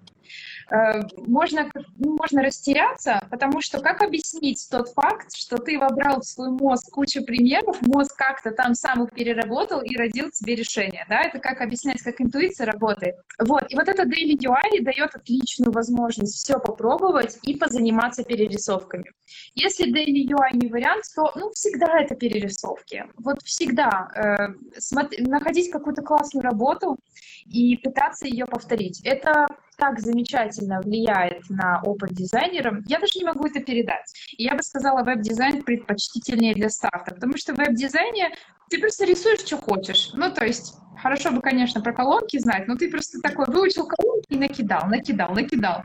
[0.71, 6.51] можно, ну, можно растеряться, потому что как объяснить тот факт, что ты вобрал в свой
[6.51, 11.39] мозг кучу примеров, мозг как-то там сам их переработал и родил тебе решение, да, это
[11.39, 13.15] как объяснять, как интуиция работает.
[13.39, 19.13] Вот, и вот это Daily UI дает отличную возможность все попробовать и позаниматься перерисовками.
[19.55, 23.05] Если Daily UI не вариант, то, ну, всегда это перерисовки.
[23.19, 26.99] Вот всегда э, смотри, находить какую-то классную работу
[27.45, 29.01] и пытаться ее повторить.
[29.05, 34.13] Это так замечательно влияет на опыт дизайнера, я даже не могу это передать.
[34.37, 38.35] И я бы сказала, веб-дизайн предпочтительнее для старта, потому что в веб-дизайне
[38.71, 40.11] ты просто рисуешь, что хочешь.
[40.15, 44.27] Ну, то есть, хорошо бы, конечно, про колонки знать, но ты просто такой выучил колонки
[44.29, 45.83] и накидал, накидал, накидал.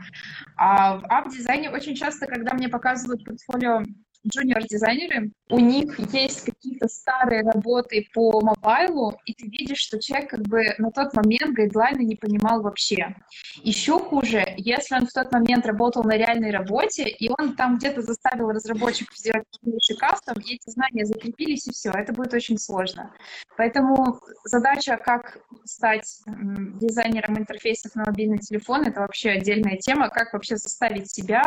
[0.56, 3.82] А в ап-дизайне очень часто, когда мне показывают портфолио
[4.26, 10.42] джуниор-дизайнеры, у них есть какие-то старые работы по мобайлу, и ты видишь, что человек как
[10.42, 13.14] бы на тот момент гайдлайны не понимал вообще.
[13.62, 18.02] Еще хуже, если он в тот момент работал на реальной работе, и он там где-то
[18.02, 23.12] заставил разработчиков сделать лучший кастом, и эти знания закрепились, и все, это будет очень сложно.
[23.56, 30.56] Поэтому задача, как стать дизайнером интерфейсов на мобильный телефон, это вообще отдельная тема, как вообще
[30.56, 31.42] заставить себя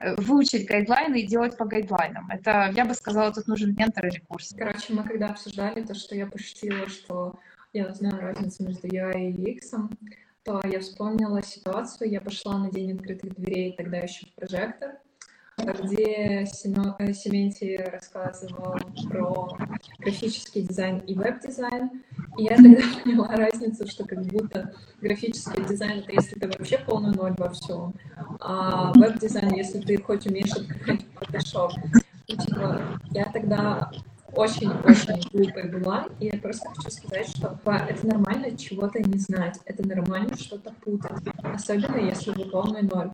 [0.00, 2.30] выучить гайдлайны и делать по гайдлайнам.
[2.30, 4.54] Это, я бы сказала, тут нужен ментор или курс.
[4.56, 7.34] Короче, мы когда обсуждали то, что я пошутила, что
[7.72, 9.88] я знаю разницу между UI и UX,
[10.44, 14.98] то я вспомнила ситуацию, я пошла на день открытых дверей, тогда еще в прожектор,
[15.58, 18.76] где э, Сементий рассказывал
[19.08, 19.56] про
[19.98, 22.02] графический дизайн и веб-дизайн.
[22.36, 27.14] И я тогда поняла разницу, что как будто графический дизайн— это если ты вообще полный
[27.14, 27.94] ноль во всем,
[28.40, 31.70] а веб-дизайн, если ты хоть умеешь открыть Photoshop.
[32.26, 33.90] И, типа, я тогда
[34.34, 39.86] очень-очень глупой была, и я просто хочу сказать, что это нормально чего-то не знать, это
[39.86, 43.12] нормально что-то путать, особенно если вы полный ноль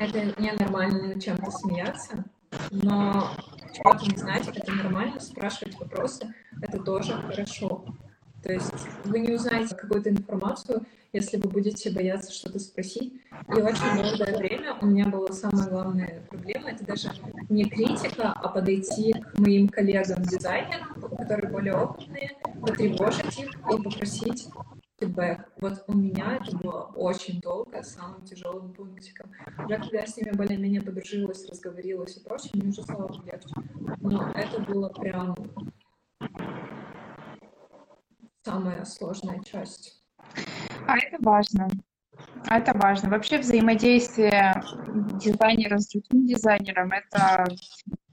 [0.00, 2.24] это ненормально над чем-то смеяться,
[2.70, 3.30] но
[3.74, 7.84] чего-то не знать, это нормально, спрашивать вопросы, это тоже хорошо.
[8.42, 8.72] То есть
[9.04, 13.14] вы не узнаете какую-то информацию, если вы будете бояться что-то спросить.
[13.48, 17.10] И очень долгое время у меня была самая главная проблема, это даже
[17.48, 24.48] не критика, а подойти к моим коллегам-дизайнерам, которые более опытные, потревожить их и попросить
[24.98, 25.52] фидбэк.
[25.60, 29.30] Вот у меня это было очень долго, самым тяжелым пунктиком.
[29.64, 33.54] Уже когда я с ними более-менее подружилась, разговорилась и прочее, мне уже стало легче.
[34.00, 35.36] Но это было прям
[38.44, 40.02] самая сложная часть.
[40.86, 41.68] А это важно.
[42.48, 43.10] А это важно.
[43.10, 44.54] Вообще взаимодействие
[45.20, 47.44] дизайнера с другим дизайнером— это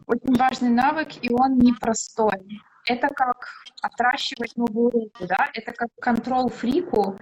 [0.06, 2.60] очень важный навык, и он непростой.
[2.86, 3.48] Это как
[3.82, 7.18] отращивать новую руку, да, это как контрол фрику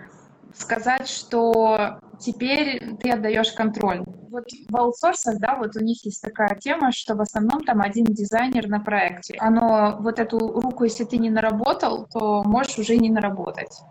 [0.54, 4.04] сказать, что теперь ты отдаешь контроль.
[4.30, 8.06] Вот в аутсорсах, да, вот у них есть такая тема, что в основном там один
[8.06, 9.36] дизайнер на проекте.
[9.40, 13.82] Оно, вот эту руку, если ты не наработал, то можешь уже не наработать.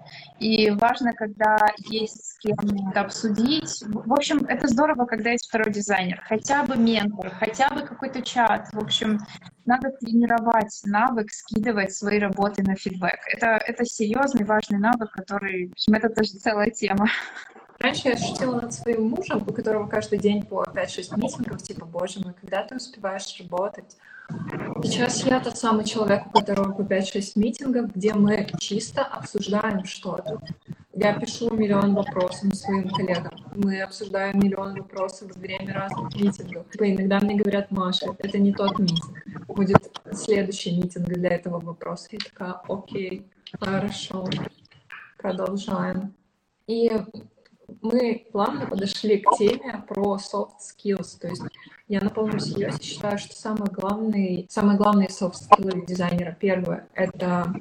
[0.40, 2.56] И важно, когда есть с кем
[2.94, 3.82] обсудить.
[3.86, 6.22] В общем, это здорово, когда есть второй дизайнер.
[6.26, 8.70] Хотя бы ментор, хотя бы какой-то чат.
[8.72, 9.18] В общем,
[9.66, 13.20] надо тренировать навык, скидывать свои работы на фидбэк.
[13.26, 17.06] Это, это серьезный, важный навык, который, в общем, это тоже целая тема.
[17.78, 22.20] Раньше я шутила над своим мужем, у которого каждый день по 5-6 митингов, типа, боже
[22.20, 23.96] мой, когда ты успеваешь работать?
[24.82, 30.40] Сейчас я тот самый человек, у которого по 5-6 митингов, где мы чисто обсуждаем что-то.
[30.94, 33.32] Я пишу миллион вопросов своим коллегам.
[33.54, 36.68] Мы обсуждаем миллион вопросов во время разных митингов.
[36.70, 39.24] Типа иногда мне говорят, Маша, это не тот митинг.
[39.46, 42.08] Будет следующий митинг для этого вопроса.
[42.10, 43.26] Я такая, окей,
[43.60, 44.28] хорошо,
[45.16, 46.14] продолжаем.
[46.66, 46.90] И
[47.82, 51.18] мы плавно подошли к теме про soft skills.
[51.20, 51.42] То есть
[51.90, 57.52] я на полном серьезе считаю, что самый главный, главные soft skills дизайнера, первое, это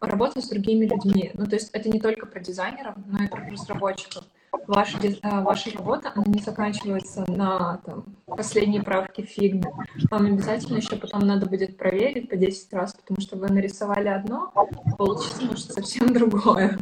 [0.00, 1.32] работа с другими людьми.
[1.34, 4.24] Ну, то есть это не только про дизайнеров, но и про разработчиков.
[4.66, 9.70] Ваша, а, ваша работа, она не заканчивается на там, последней правке фигмы.
[10.10, 14.50] Вам обязательно еще потом надо будет проверить по 10 раз, потому что вы нарисовали одно,
[14.96, 16.78] получится может совсем другое.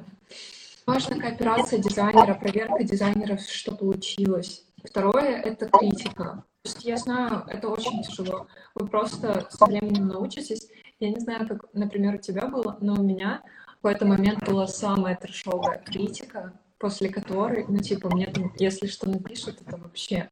[0.87, 4.65] Важна кооперация дизайнера, проверка дизайнеров, что получилось.
[4.85, 6.45] Второе— это критика.
[6.67, 8.49] Есть я знаю, это очень тяжело.
[8.75, 10.69] Вы просто со временем научитесь.
[10.99, 13.43] Я не знаю, как, например, у тебя было, но у меня
[13.79, 19.09] в какой-то момент была самая трешовая критика, после которой, ну, типа, мне там, если что
[19.09, 20.29] напишут, это вообще...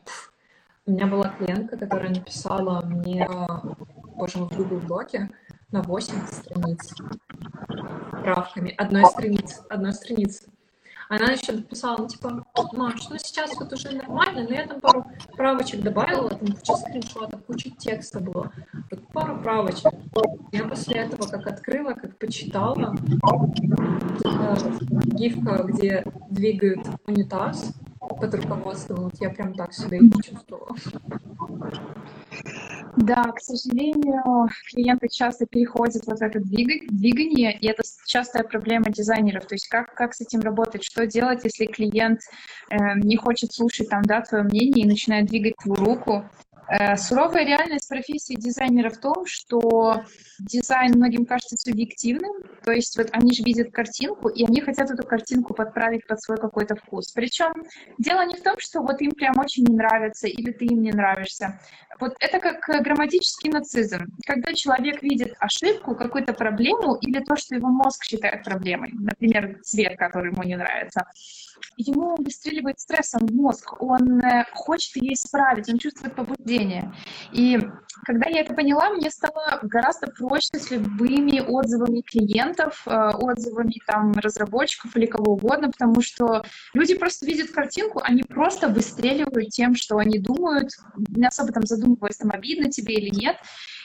[0.87, 3.29] У меня была клиентка, которая написала мне,
[4.17, 5.31] боже мой, в Google блоке
[5.71, 6.95] на 8 страниц
[8.25, 10.51] правками одной страницы, одной страницы.
[11.09, 15.83] Она еще написала, типа, Маш, ну сейчас вот уже нормально, но я там пару правочек
[15.83, 18.53] добавила, там куча скриншотов, куча текста было,
[18.91, 19.93] вот пару правочек.
[20.53, 22.95] Я после этого как открыла, как почитала,
[24.25, 24.57] э,
[25.05, 27.75] гифка, где двигают унитаз
[28.09, 30.75] под руководством, вот я прям так себя и почувствовала.
[32.97, 39.47] Да, к сожалению, клиенты часто переходят вот это двигание, и это частая проблема дизайнеров.
[39.47, 42.21] То есть как, как с этим работать, что делать, если клиент
[42.71, 46.25] э, не хочет слушать там, да, твое мнение и начинает двигать твою руку,
[46.97, 50.05] суровая реальность профессии дизайнера в том, что
[50.39, 52.33] дизайн многим кажется субъективным,
[52.65, 56.39] то есть вот они же видят картинку, и они хотят эту картинку подправить под свой
[56.39, 57.13] какой-то вкус.
[57.13, 57.53] Причем
[57.99, 60.93] дело не в том, что вот им прям очень не нравится или ты им не
[60.93, 61.61] нравишься.
[62.01, 64.07] Вот это как грамматический нацизм.
[64.27, 69.97] Когда человек видит ошибку, какую-то проблему или то, что его мозг считает проблемой, например, цвет,
[69.97, 71.07] который ему не нравится,
[71.77, 76.93] ему выстреливает стрессом мозг, он э, хочет ее исправить, он чувствует побуждение.
[77.33, 77.59] И
[78.05, 84.13] когда я это поняла, мне стало гораздо проще с любыми отзывами клиентов, э, отзывами там
[84.13, 89.99] разработчиков или кого угодно, потому что люди просто видят картинку, они просто выстреливают тем, что
[89.99, 90.71] они думают,
[91.09, 93.37] не особо там задумываясь, там обидно тебе или нет.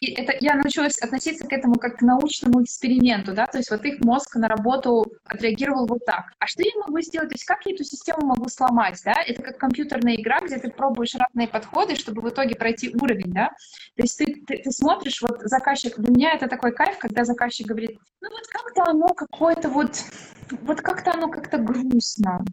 [0.01, 3.83] И это, я научилась относиться к этому как к научному эксперименту, да, то есть вот
[3.83, 6.31] их мозг на работу отреагировал вот так.
[6.39, 7.29] А что я могу сделать?
[7.29, 9.13] То есть как эту систему могу сломать, да?
[9.25, 13.49] Это как компьютерная игра, где ты пробуешь разные подходы, чтобы в итоге пройти уровень, да?
[13.95, 17.67] То есть ты, ты, ты смотришь, вот заказчик, для меня это такой кайф, когда заказчик
[17.67, 20.03] говорит, ну вот как-то оно какое-то вот,
[20.61, 22.43] вот как-то оно как-то грустно.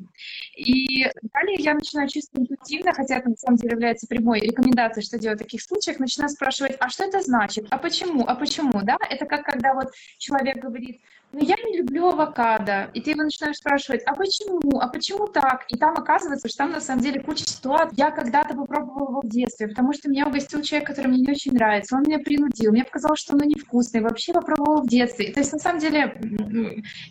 [0.56, 1.04] И
[1.35, 5.40] далее я начинаю чисто интуитивно, хотя это на самом деле является прямой рекомендацией, что делать
[5.40, 8.96] в таких случаях, начинаю спрашивать, а что это значит, а почему, а почему, да?
[9.11, 11.00] Это как когда вот человек говорит,
[11.32, 15.64] ну я не люблю авокадо, и ты его начинаешь спрашивать, а почему, а почему так?
[15.68, 17.96] И там оказывается, что там на самом деле куча ситуаций.
[17.96, 21.52] Я когда-то попробовала его в детстве, потому что меня угостил человек, который мне не очень
[21.52, 25.32] нравится, он меня принудил, мне показалось, что оно невкусное, вообще попробовала в детстве.
[25.32, 26.18] То есть на самом деле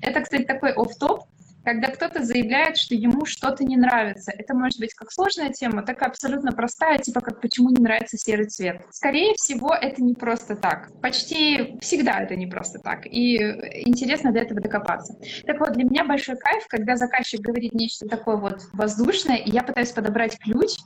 [0.02, 1.26] это, кстати, такой оф-топ,
[1.66, 4.32] когда кто-то заявляет, что ему что-то не нравится.
[4.32, 8.18] Это может быть как сложная тема, так и абсолютно простая, типа как почему не нравится
[8.18, 8.82] серый цвет.
[8.92, 10.92] Скорее всего, это не просто так.
[11.02, 13.08] Почти всегда это не просто так.
[13.08, 15.18] И интересно до этого докопаться.
[15.46, 19.64] Так вот, для меня большой кайф, когда заказчик говорит нечто такое вот воздушное, и я
[19.64, 20.78] пытаюсь подобрать ключ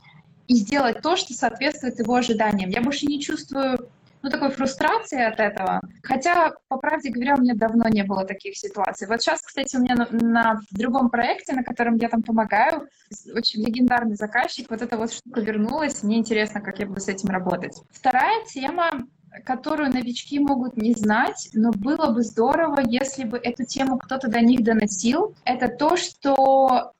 [0.48, 2.70] и сделать то, что соответствует его ожиданиям.
[2.70, 3.90] Я больше не чувствую
[4.22, 5.80] ну, такой фрустрации от этого.
[6.02, 9.06] Хотя, по правде говоря, у меня давно не было таких ситуаций.
[9.06, 12.88] Вот сейчас, кстати, у меня на, на другом проекте, на котором я там помогаю,
[13.34, 17.30] очень легендарный заказчик, вот эта вот штука вернулась, мне интересно, как я буду с этим
[17.30, 17.80] работать.
[17.90, 19.06] Вторая тема
[19.44, 24.40] которую новички могут не знать, но было бы здорово, если бы эту тему кто-то до
[24.40, 25.36] них доносил.
[25.44, 26.92] Это то, что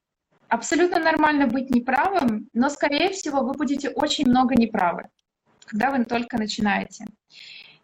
[0.48, 5.08] абсолютно нормально быть неправым, но, скорее всего, вы будете очень много неправы,
[5.70, 7.04] когда вы только начинаете.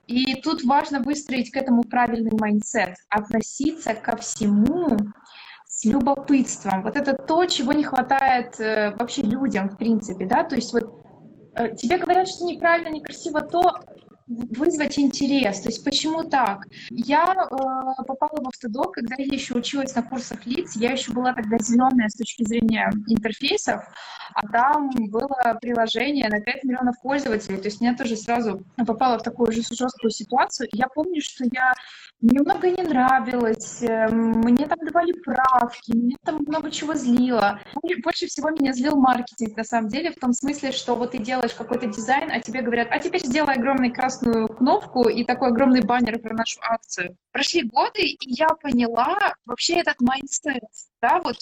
[0.06, 4.96] И тут важно выстроить к этому правильный mindset, относиться ко всему
[5.66, 6.82] с любопытством.
[6.82, 11.04] Вот это то, чего не хватает э, вообще людям, в принципе, да, то есть вот
[11.56, 13.80] э, тебе говорят, что неправильно, некрасиво то,
[14.26, 15.60] вызвать интерес.
[15.60, 16.66] То есть почему так?
[16.90, 21.32] Я э, попала в Autodoc, когда я еще училась на курсах лиц, я еще была
[21.32, 23.82] тогда зеленая с точки зрения интерфейсов,
[24.34, 27.58] а там было приложение на 5 миллионов пользователей.
[27.58, 30.68] То есть меня тоже сразу попала в такую же жесткую ситуацию.
[30.72, 31.72] Я помню, что я
[32.20, 37.60] мне много не нравилось, эм, мне там давали правки, мне там много чего злило.
[38.02, 41.54] Больше всего меня злил маркетинг, на самом деле, в том смысле, что вот ты делаешь
[41.54, 46.18] какой-то дизайн, а тебе говорят, а теперь сделай огромный красную кнопку и такой огромный баннер
[46.18, 47.16] про нашу акцию.
[47.32, 50.62] Прошли годы, и я поняла вообще этот mindset,
[51.02, 51.36] да, вот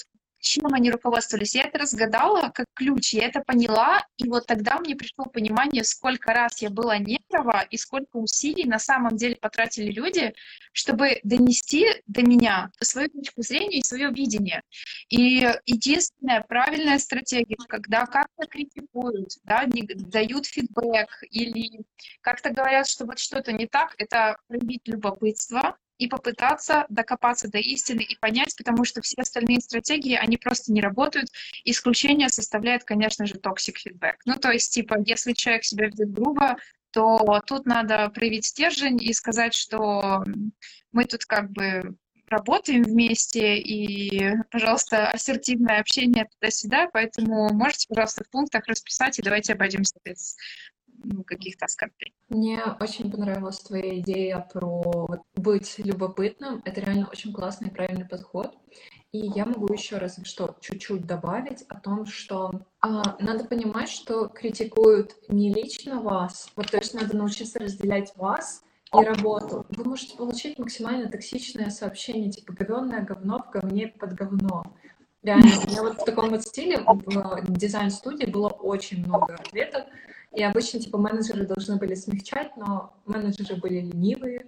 [0.44, 1.54] чем они руководствовались.
[1.54, 6.32] Я это разгадала как ключ, я это поняла, и вот тогда мне пришло понимание, сколько
[6.32, 10.34] раз я была не права и сколько усилий на самом деле потратили люди,
[10.72, 14.62] чтобы донести до меня свою точку зрения и свое видение.
[15.08, 21.84] И единственная правильная стратегия, когда как-то критикуют, да, не, дают фидбэк или
[22.20, 28.00] как-то говорят, что вот что-то не так, это проявить любопытство, и попытаться докопаться до истины
[28.00, 31.30] и понять, потому что все остальные стратегии, они просто не работают.
[31.64, 34.16] Исключение составляет, конечно же, toxic feedback.
[34.24, 36.56] Ну, то есть, типа, если человек себя ведет грубо,
[36.90, 40.24] то тут надо проявить стержень и сказать, что
[40.92, 41.96] мы тут как бы
[42.28, 49.52] работаем вместе, и, пожалуйста, ассертивное общение туда-сюда, поэтому можете, пожалуйста, в пунктах расписать, и давайте
[49.52, 50.36] обойдемся без
[51.04, 52.14] ну, каких-то оскорблений.
[52.28, 56.62] Мне очень понравилась твоя идея про быть любопытным.
[56.64, 58.56] Это реально очень классный и правильный подход.
[59.12, 64.26] И я могу еще раз что чуть-чуть добавить о том, что а, надо понимать, что
[64.26, 69.66] критикуют не лично вас, вот то есть надо научиться разделять вас и работу.
[69.68, 74.64] Вы можете получить максимально токсичное сообщение, типа говенное говно в говне под говно.
[75.22, 79.84] Реально, у меня вот в таком вот стиле в дизайн-студии было очень много ответов,
[80.34, 84.46] и обычно, типа, менеджеры должны были смягчать, но менеджеры были ленивые,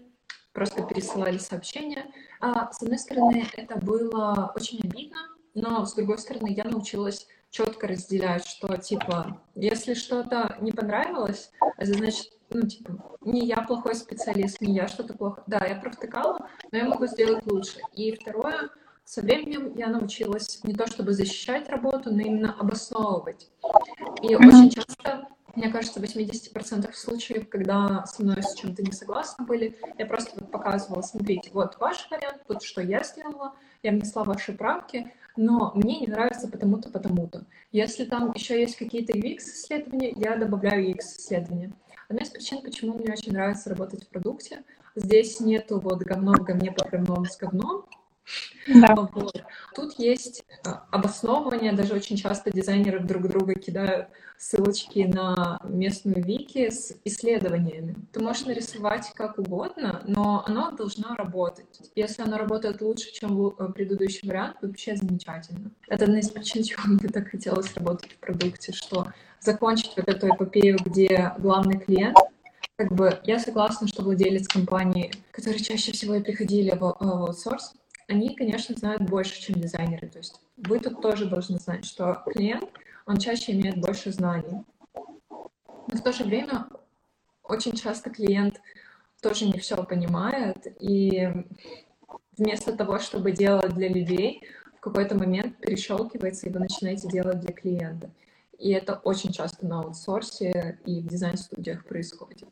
[0.52, 2.06] просто пересылали сообщения.
[2.40, 5.18] А, с одной стороны, это было очень обидно,
[5.54, 11.94] но с другой стороны, я научилась четко разделять, что, типа, если что-то не понравилось, это
[11.94, 15.42] значит, ну, типа, не я плохой специалист, не я что-то плохо.
[15.46, 17.78] Да, я провтыкала, но я могу сделать лучше.
[17.92, 18.70] И второе,
[19.04, 23.50] со временем я научилась не то чтобы защищать работу, но именно обосновывать.
[24.22, 24.48] И mm-hmm.
[24.48, 29.76] очень часто мне кажется, в 80% случаев, когда со мной с чем-то не согласны были,
[29.98, 34.52] я просто вот показывала, смотрите, вот ваш вариант, вот что я сделала, я внесла ваши
[34.52, 37.46] правки, но мне не нравится потому-то, потому-то.
[37.72, 41.72] Если там еще есть какие-то UX-исследования, я добавляю UX-исследования.
[42.08, 44.62] Одна из причин, почему мне очень нравится работать в продукте,
[44.94, 47.86] здесь нету вот говно в говне говном с говном,
[48.66, 48.94] да.
[49.12, 49.42] Вот.
[49.74, 54.08] Тут есть а, обосновывание, даже очень часто дизайнеры друг друга кидают
[54.38, 57.96] ссылочки на местную вики с исследованиями.
[58.12, 61.90] Ты можешь нарисовать как угодно, но оно должно работать.
[61.94, 65.70] Если оно работает лучше, чем э, предыдущий вариант, вообще замечательно.
[65.88, 70.28] Это одна из причин, чего мне так хотелось работать в продукте, что закончить вот эту
[70.28, 72.16] эпопею, где главный клиент
[72.76, 77.72] как бы я согласна, что владелец компании, которые чаще всего и приходили в, в аутсорс,
[78.08, 80.08] они, конечно, знают больше, чем дизайнеры.
[80.08, 82.68] То есть вы тут тоже должны знать, что клиент,
[83.04, 84.64] он чаще имеет больше знаний.
[84.94, 86.66] Но в то же время
[87.42, 88.60] очень часто клиент
[89.20, 91.28] тоже не все понимает, и
[92.36, 94.42] вместо того, чтобы делать для людей,
[94.76, 98.10] в какой-то момент перещелкивается, и вы начинаете делать для клиента.
[98.58, 102.48] И это очень часто на аутсорсе и в дизайн-студиях происходит.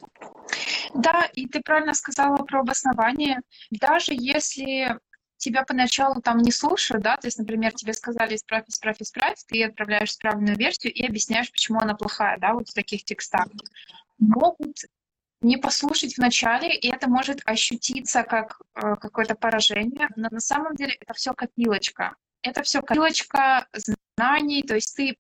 [0.95, 3.41] Да, и ты правильно сказала про обоснование.
[3.71, 4.99] Даже если
[5.37, 9.65] тебя поначалу там не слушают, да, то есть, например, тебе сказали исправь, исправь, исправь, ты
[9.65, 13.49] отправляешь исправленную версию и объясняешь, почему она плохая, да, вот в таких текстах.
[14.19, 14.77] Могут
[15.41, 20.97] не послушать вначале, и это может ощутиться как э, какое-то поражение, но на самом деле
[21.01, 22.17] это все копилочка.
[22.43, 23.67] Это все копилочка
[24.17, 25.17] знаний, то есть ты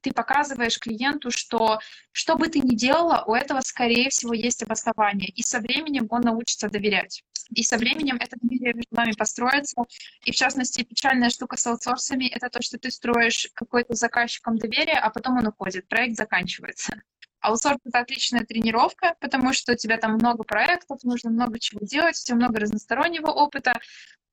[0.00, 1.80] ты показываешь клиенту, что
[2.12, 5.28] что бы ты ни делала, у этого, скорее всего, есть обоснование.
[5.28, 7.22] И со временем он научится доверять.
[7.50, 9.82] И со временем это доверие между вами построится.
[10.24, 14.96] И, в частности, печальная штука с аутсорсами— это то, что ты строишь какой-то заказчиком доверие,
[14.96, 17.02] а потом он уходит, проект заканчивается.
[17.40, 22.18] Аутсорс— это отличная тренировка, потому что у тебя там много проектов, нужно много чего делать,
[22.18, 23.78] у тебя много разностороннего опыта,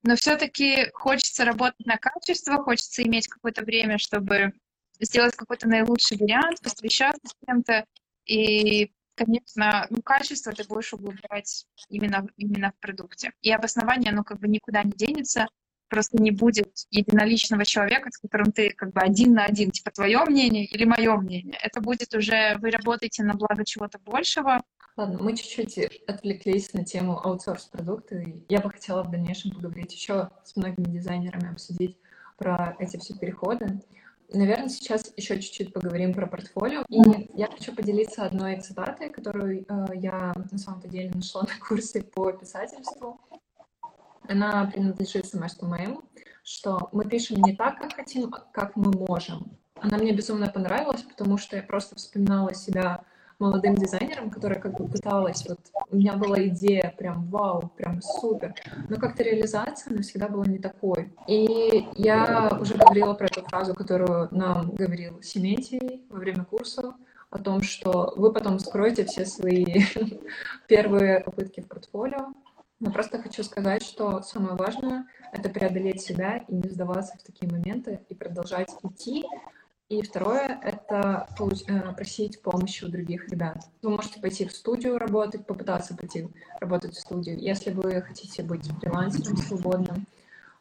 [0.02, 4.52] но все-таки хочется работать на качество, хочется иметь какое-то время, чтобы
[5.04, 7.84] сделать какой-то наилучший вариант, посвящаться с кем-то.
[8.26, 13.32] И, конечно, ну, качество ты будешь углублять именно, именно в продукте.
[13.42, 15.48] И обоснование, оно как бы никуда не денется,
[15.88, 20.24] просто не будет единоличного человека, с которым ты как бы один на один, типа твое
[20.24, 21.58] мнение или мое мнение.
[21.62, 24.62] Это будет уже, вы работаете на благо чего-то большего,
[24.94, 28.22] Ладно, мы чуть-чуть отвлеклись на тему аутсорс-продукта.
[28.50, 31.96] Я бы хотела в дальнейшем поговорить еще с многими дизайнерами, обсудить
[32.36, 33.80] про эти все переходы.
[34.34, 36.84] Наверное, сейчас еще чуть-чуть поговорим про портфолио.
[36.88, 42.02] И я хочу поделиться одной цитатой, которую э, я на самом-то деле нашла на курсе
[42.02, 43.20] по писательству.
[44.28, 46.02] Она принадлежит семестру моему,
[46.44, 49.58] что мы пишем не так, как хотим, а как мы можем.
[49.74, 53.04] Она мне безумно понравилась, потому что я просто вспоминала себя
[53.42, 55.58] молодым дизайнером, которая как бы пыталась, вот
[55.90, 58.54] у меня была идея прям вау, прям супер,
[58.88, 61.12] но как-то реализация, она всегда была не такой.
[61.26, 66.94] И я уже говорила про эту фразу, которую нам говорил Сементий во время курса,
[67.30, 69.64] о том, что вы потом скроете все свои
[70.68, 72.28] первые попытки в портфолио.
[72.78, 77.50] Но просто хочу сказать, что самое важное— это преодолеть себя и не сдаваться в такие
[77.50, 79.24] моменты и продолжать идти,
[79.92, 83.58] и второе— это э, просить помощи у других ребят.
[83.82, 86.28] Вы можете пойти в студию работать, попытаться пойти
[86.60, 87.38] работать в студию.
[87.38, 90.06] Если вы хотите быть фрилансером свободным,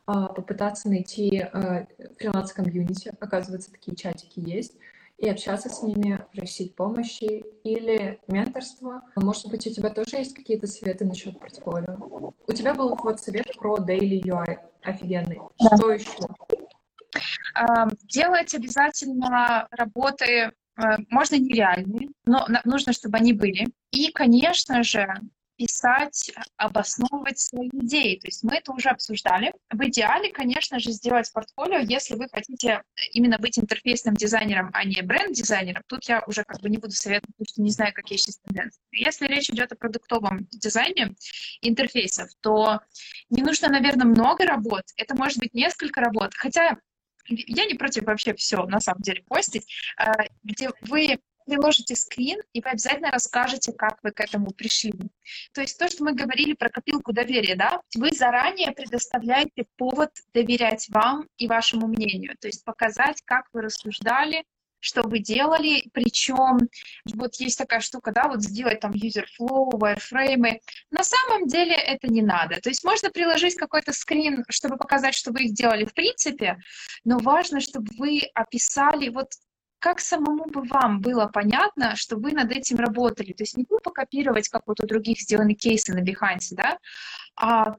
[0.06, 1.86] а, попытаться найти э,
[2.20, 4.74] фриланс-комьюнити, оказывается, такие чатики есть,
[5.18, 9.02] и общаться с ними, просить помощи или менторство.
[9.16, 12.34] Может быть, у тебя тоже есть какие-то советы насчет портфолио?
[12.48, 15.40] У тебя был вот совет про Daily UI офигенный.
[15.60, 15.78] Да.
[15.78, 16.28] Что еще?
[18.04, 20.52] Делать обязательно работы э,
[21.10, 23.68] можно нереальные, но нужно, чтобы они были.
[23.92, 25.08] И, конечно же,
[25.62, 28.16] писать, обосновывать свои идеи.
[28.16, 29.54] То есть мы это уже обсуждали.
[29.70, 32.82] В идеале, конечно же, сделать портфолио, если вы хотите
[33.12, 35.84] именно быть интерфейсным дизайнером, а не бренд-дизайнером.
[35.86, 38.82] Тут я уже как бы не буду советовать, потому что не знаю, какие сейчас тенденции.
[38.92, 41.14] Если речь идет о продуктовом дизайне
[41.62, 42.80] интерфейсов, то
[43.30, 44.86] не нужно, наверное, много работ.
[44.98, 46.34] Это может быть несколько работ.
[46.34, 46.78] Хотя
[47.28, 49.68] я не против вообще все, на самом деле, постить,
[49.98, 50.12] а,
[50.44, 54.94] где вы приложите скрин, и вы обязательно расскажете, как вы к этому пришли.
[55.54, 60.88] То есть то, что мы говорили про копилку доверия, да, вы заранее предоставляете повод доверять
[60.90, 64.44] вам и вашему мнению, то есть показать, как вы рассуждали,
[64.82, 66.58] что вы делали, причем
[67.14, 70.60] вот есть такая штука, да, вот сделать там user flow, wireframe.
[70.90, 72.60] На самом деле это не надо.
[72.60, 76.58] То есть можно приложить какой-то скрин, чтобы показать, что вы их делали в принципе,
[77.06, 79.28] но важно, чтобы вы описали вот
[79.80, 83.34] как самому бы вам было понятно, что вы над этим работали.
[83.34, 86.78] То есть не тупо копировать, как вот у других сделаны кейсы на Behance, да,
[87.36, 87.76] а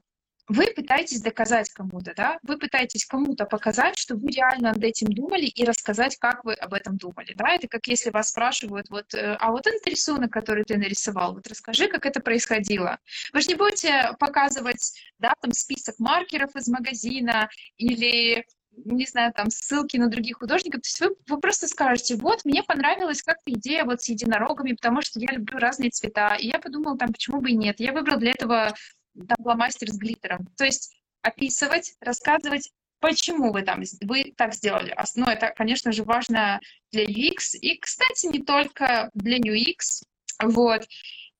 [0.53, 5.45] вы пытаетесь доказать кому-то, да, вы пытаетесь кому-то показать, что вы реально над этим думали
[5.45, 9.35] и рассказать, как вы об этом думали, да, это как если вас спрашивают, вот, э,
[9.39, 12.99] а вот этот рисунок, который ты нарисовал, вот расскажи, как это происходило.
[13.33, 18.45] Вы же не будете показывать, да, там список маркеров из магазина или
[18.75, 20.81] не знаю, там, ссылки на других художников.
[20.81, 25.03] То есть вы, вы просто скажете, вот, мне понравилась как-то идея вот с единорогами, потому
[25.03, 26.35] что я люблю разные цвета.
[26.35, 27.79] И я подумала, там, почему бы и нет.
[27.79, 28.73] Я выбрал для этого
[29.15, 30.47] там фломастер с глиттером.
[30.57, 34.95] То есть описывать, рассказывать, почему вы там вы так сделали.
[35.15, 36.59] Ну, это, конечно же, важно
[36.91, 37.57] для UX.
[37.59, 40.03] И, кстати, не только для UX.
[40.41, 40.87] Вот.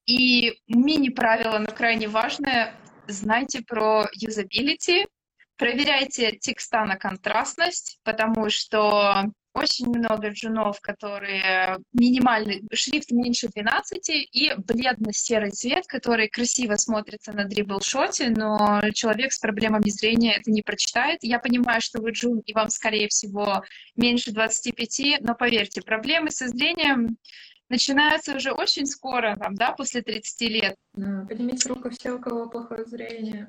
[0.06, 2.76] И мини-правило, но крайне важное,
[3.08, 5.08] знайте про юзабилити,
[5.56, 9.24] проверяйте текста на контрастность, потому что
[9.54, 17.46] очень много джунов, которые минимальный, шрифт меньше 12 и бледно-серый цвет, который красиво смотрится на
[17.46, 21.20] дриблшоте, но человек с проблемами зрения это не прочитает.
[21.22, 23.64] Я понимаю, что вы джун и вам, скорее всего,
[23.96, 27.18] меньше 25, но поверьте, проблемы со зрением
[27.74, 30.76] начинаются уже очень скоро, там, да, после 30 лет.
[30.94, 33.48] Поднимите руку все, у кого плохое зрение.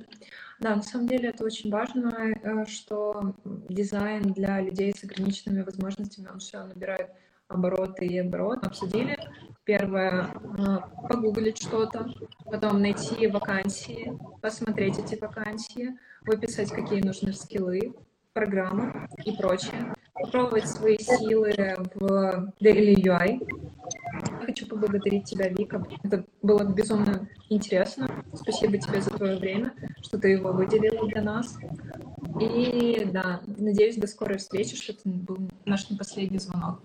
[0.61, 2.09] Да, на самом деле это очень важно,
[2.43, 3.35] э, что
[3.69, 7.11] дизайн для людей с ограниченными возможностями, он все набирает
[7.49, 8.67] обороты и обороты.
[8.67, 9.19] Обсудили.
[9.65, 12.07] Первое, э, погуглить что-то,
[12.45, 17.95] потом найти вакансии, посмотреть эти вакансии, выписать, какие нужны скиллы,
[18.33, 19.94] программы и прочее.
[20.15, 21.53] Попробовать свои силы
[21.97, 23.41] в Daily UI.
[24.47, 25.85] Хочу поблагодарить тебя, Вика.
[26.05, 28.09] Это было безумно интересно.
[28.33, 31.59] Спасибо тебе за твое время, что ты его выделила для нас.
[32.41, 36.81] И да, надеюсь, до скорой встречи, что это был наш не последний звонок.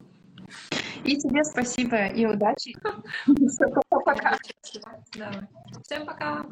[1.04, 2.76] И тебе спасибо и удачи.
[4.06, 4.38] Пока.
[5.84, 6.46] Всем пока.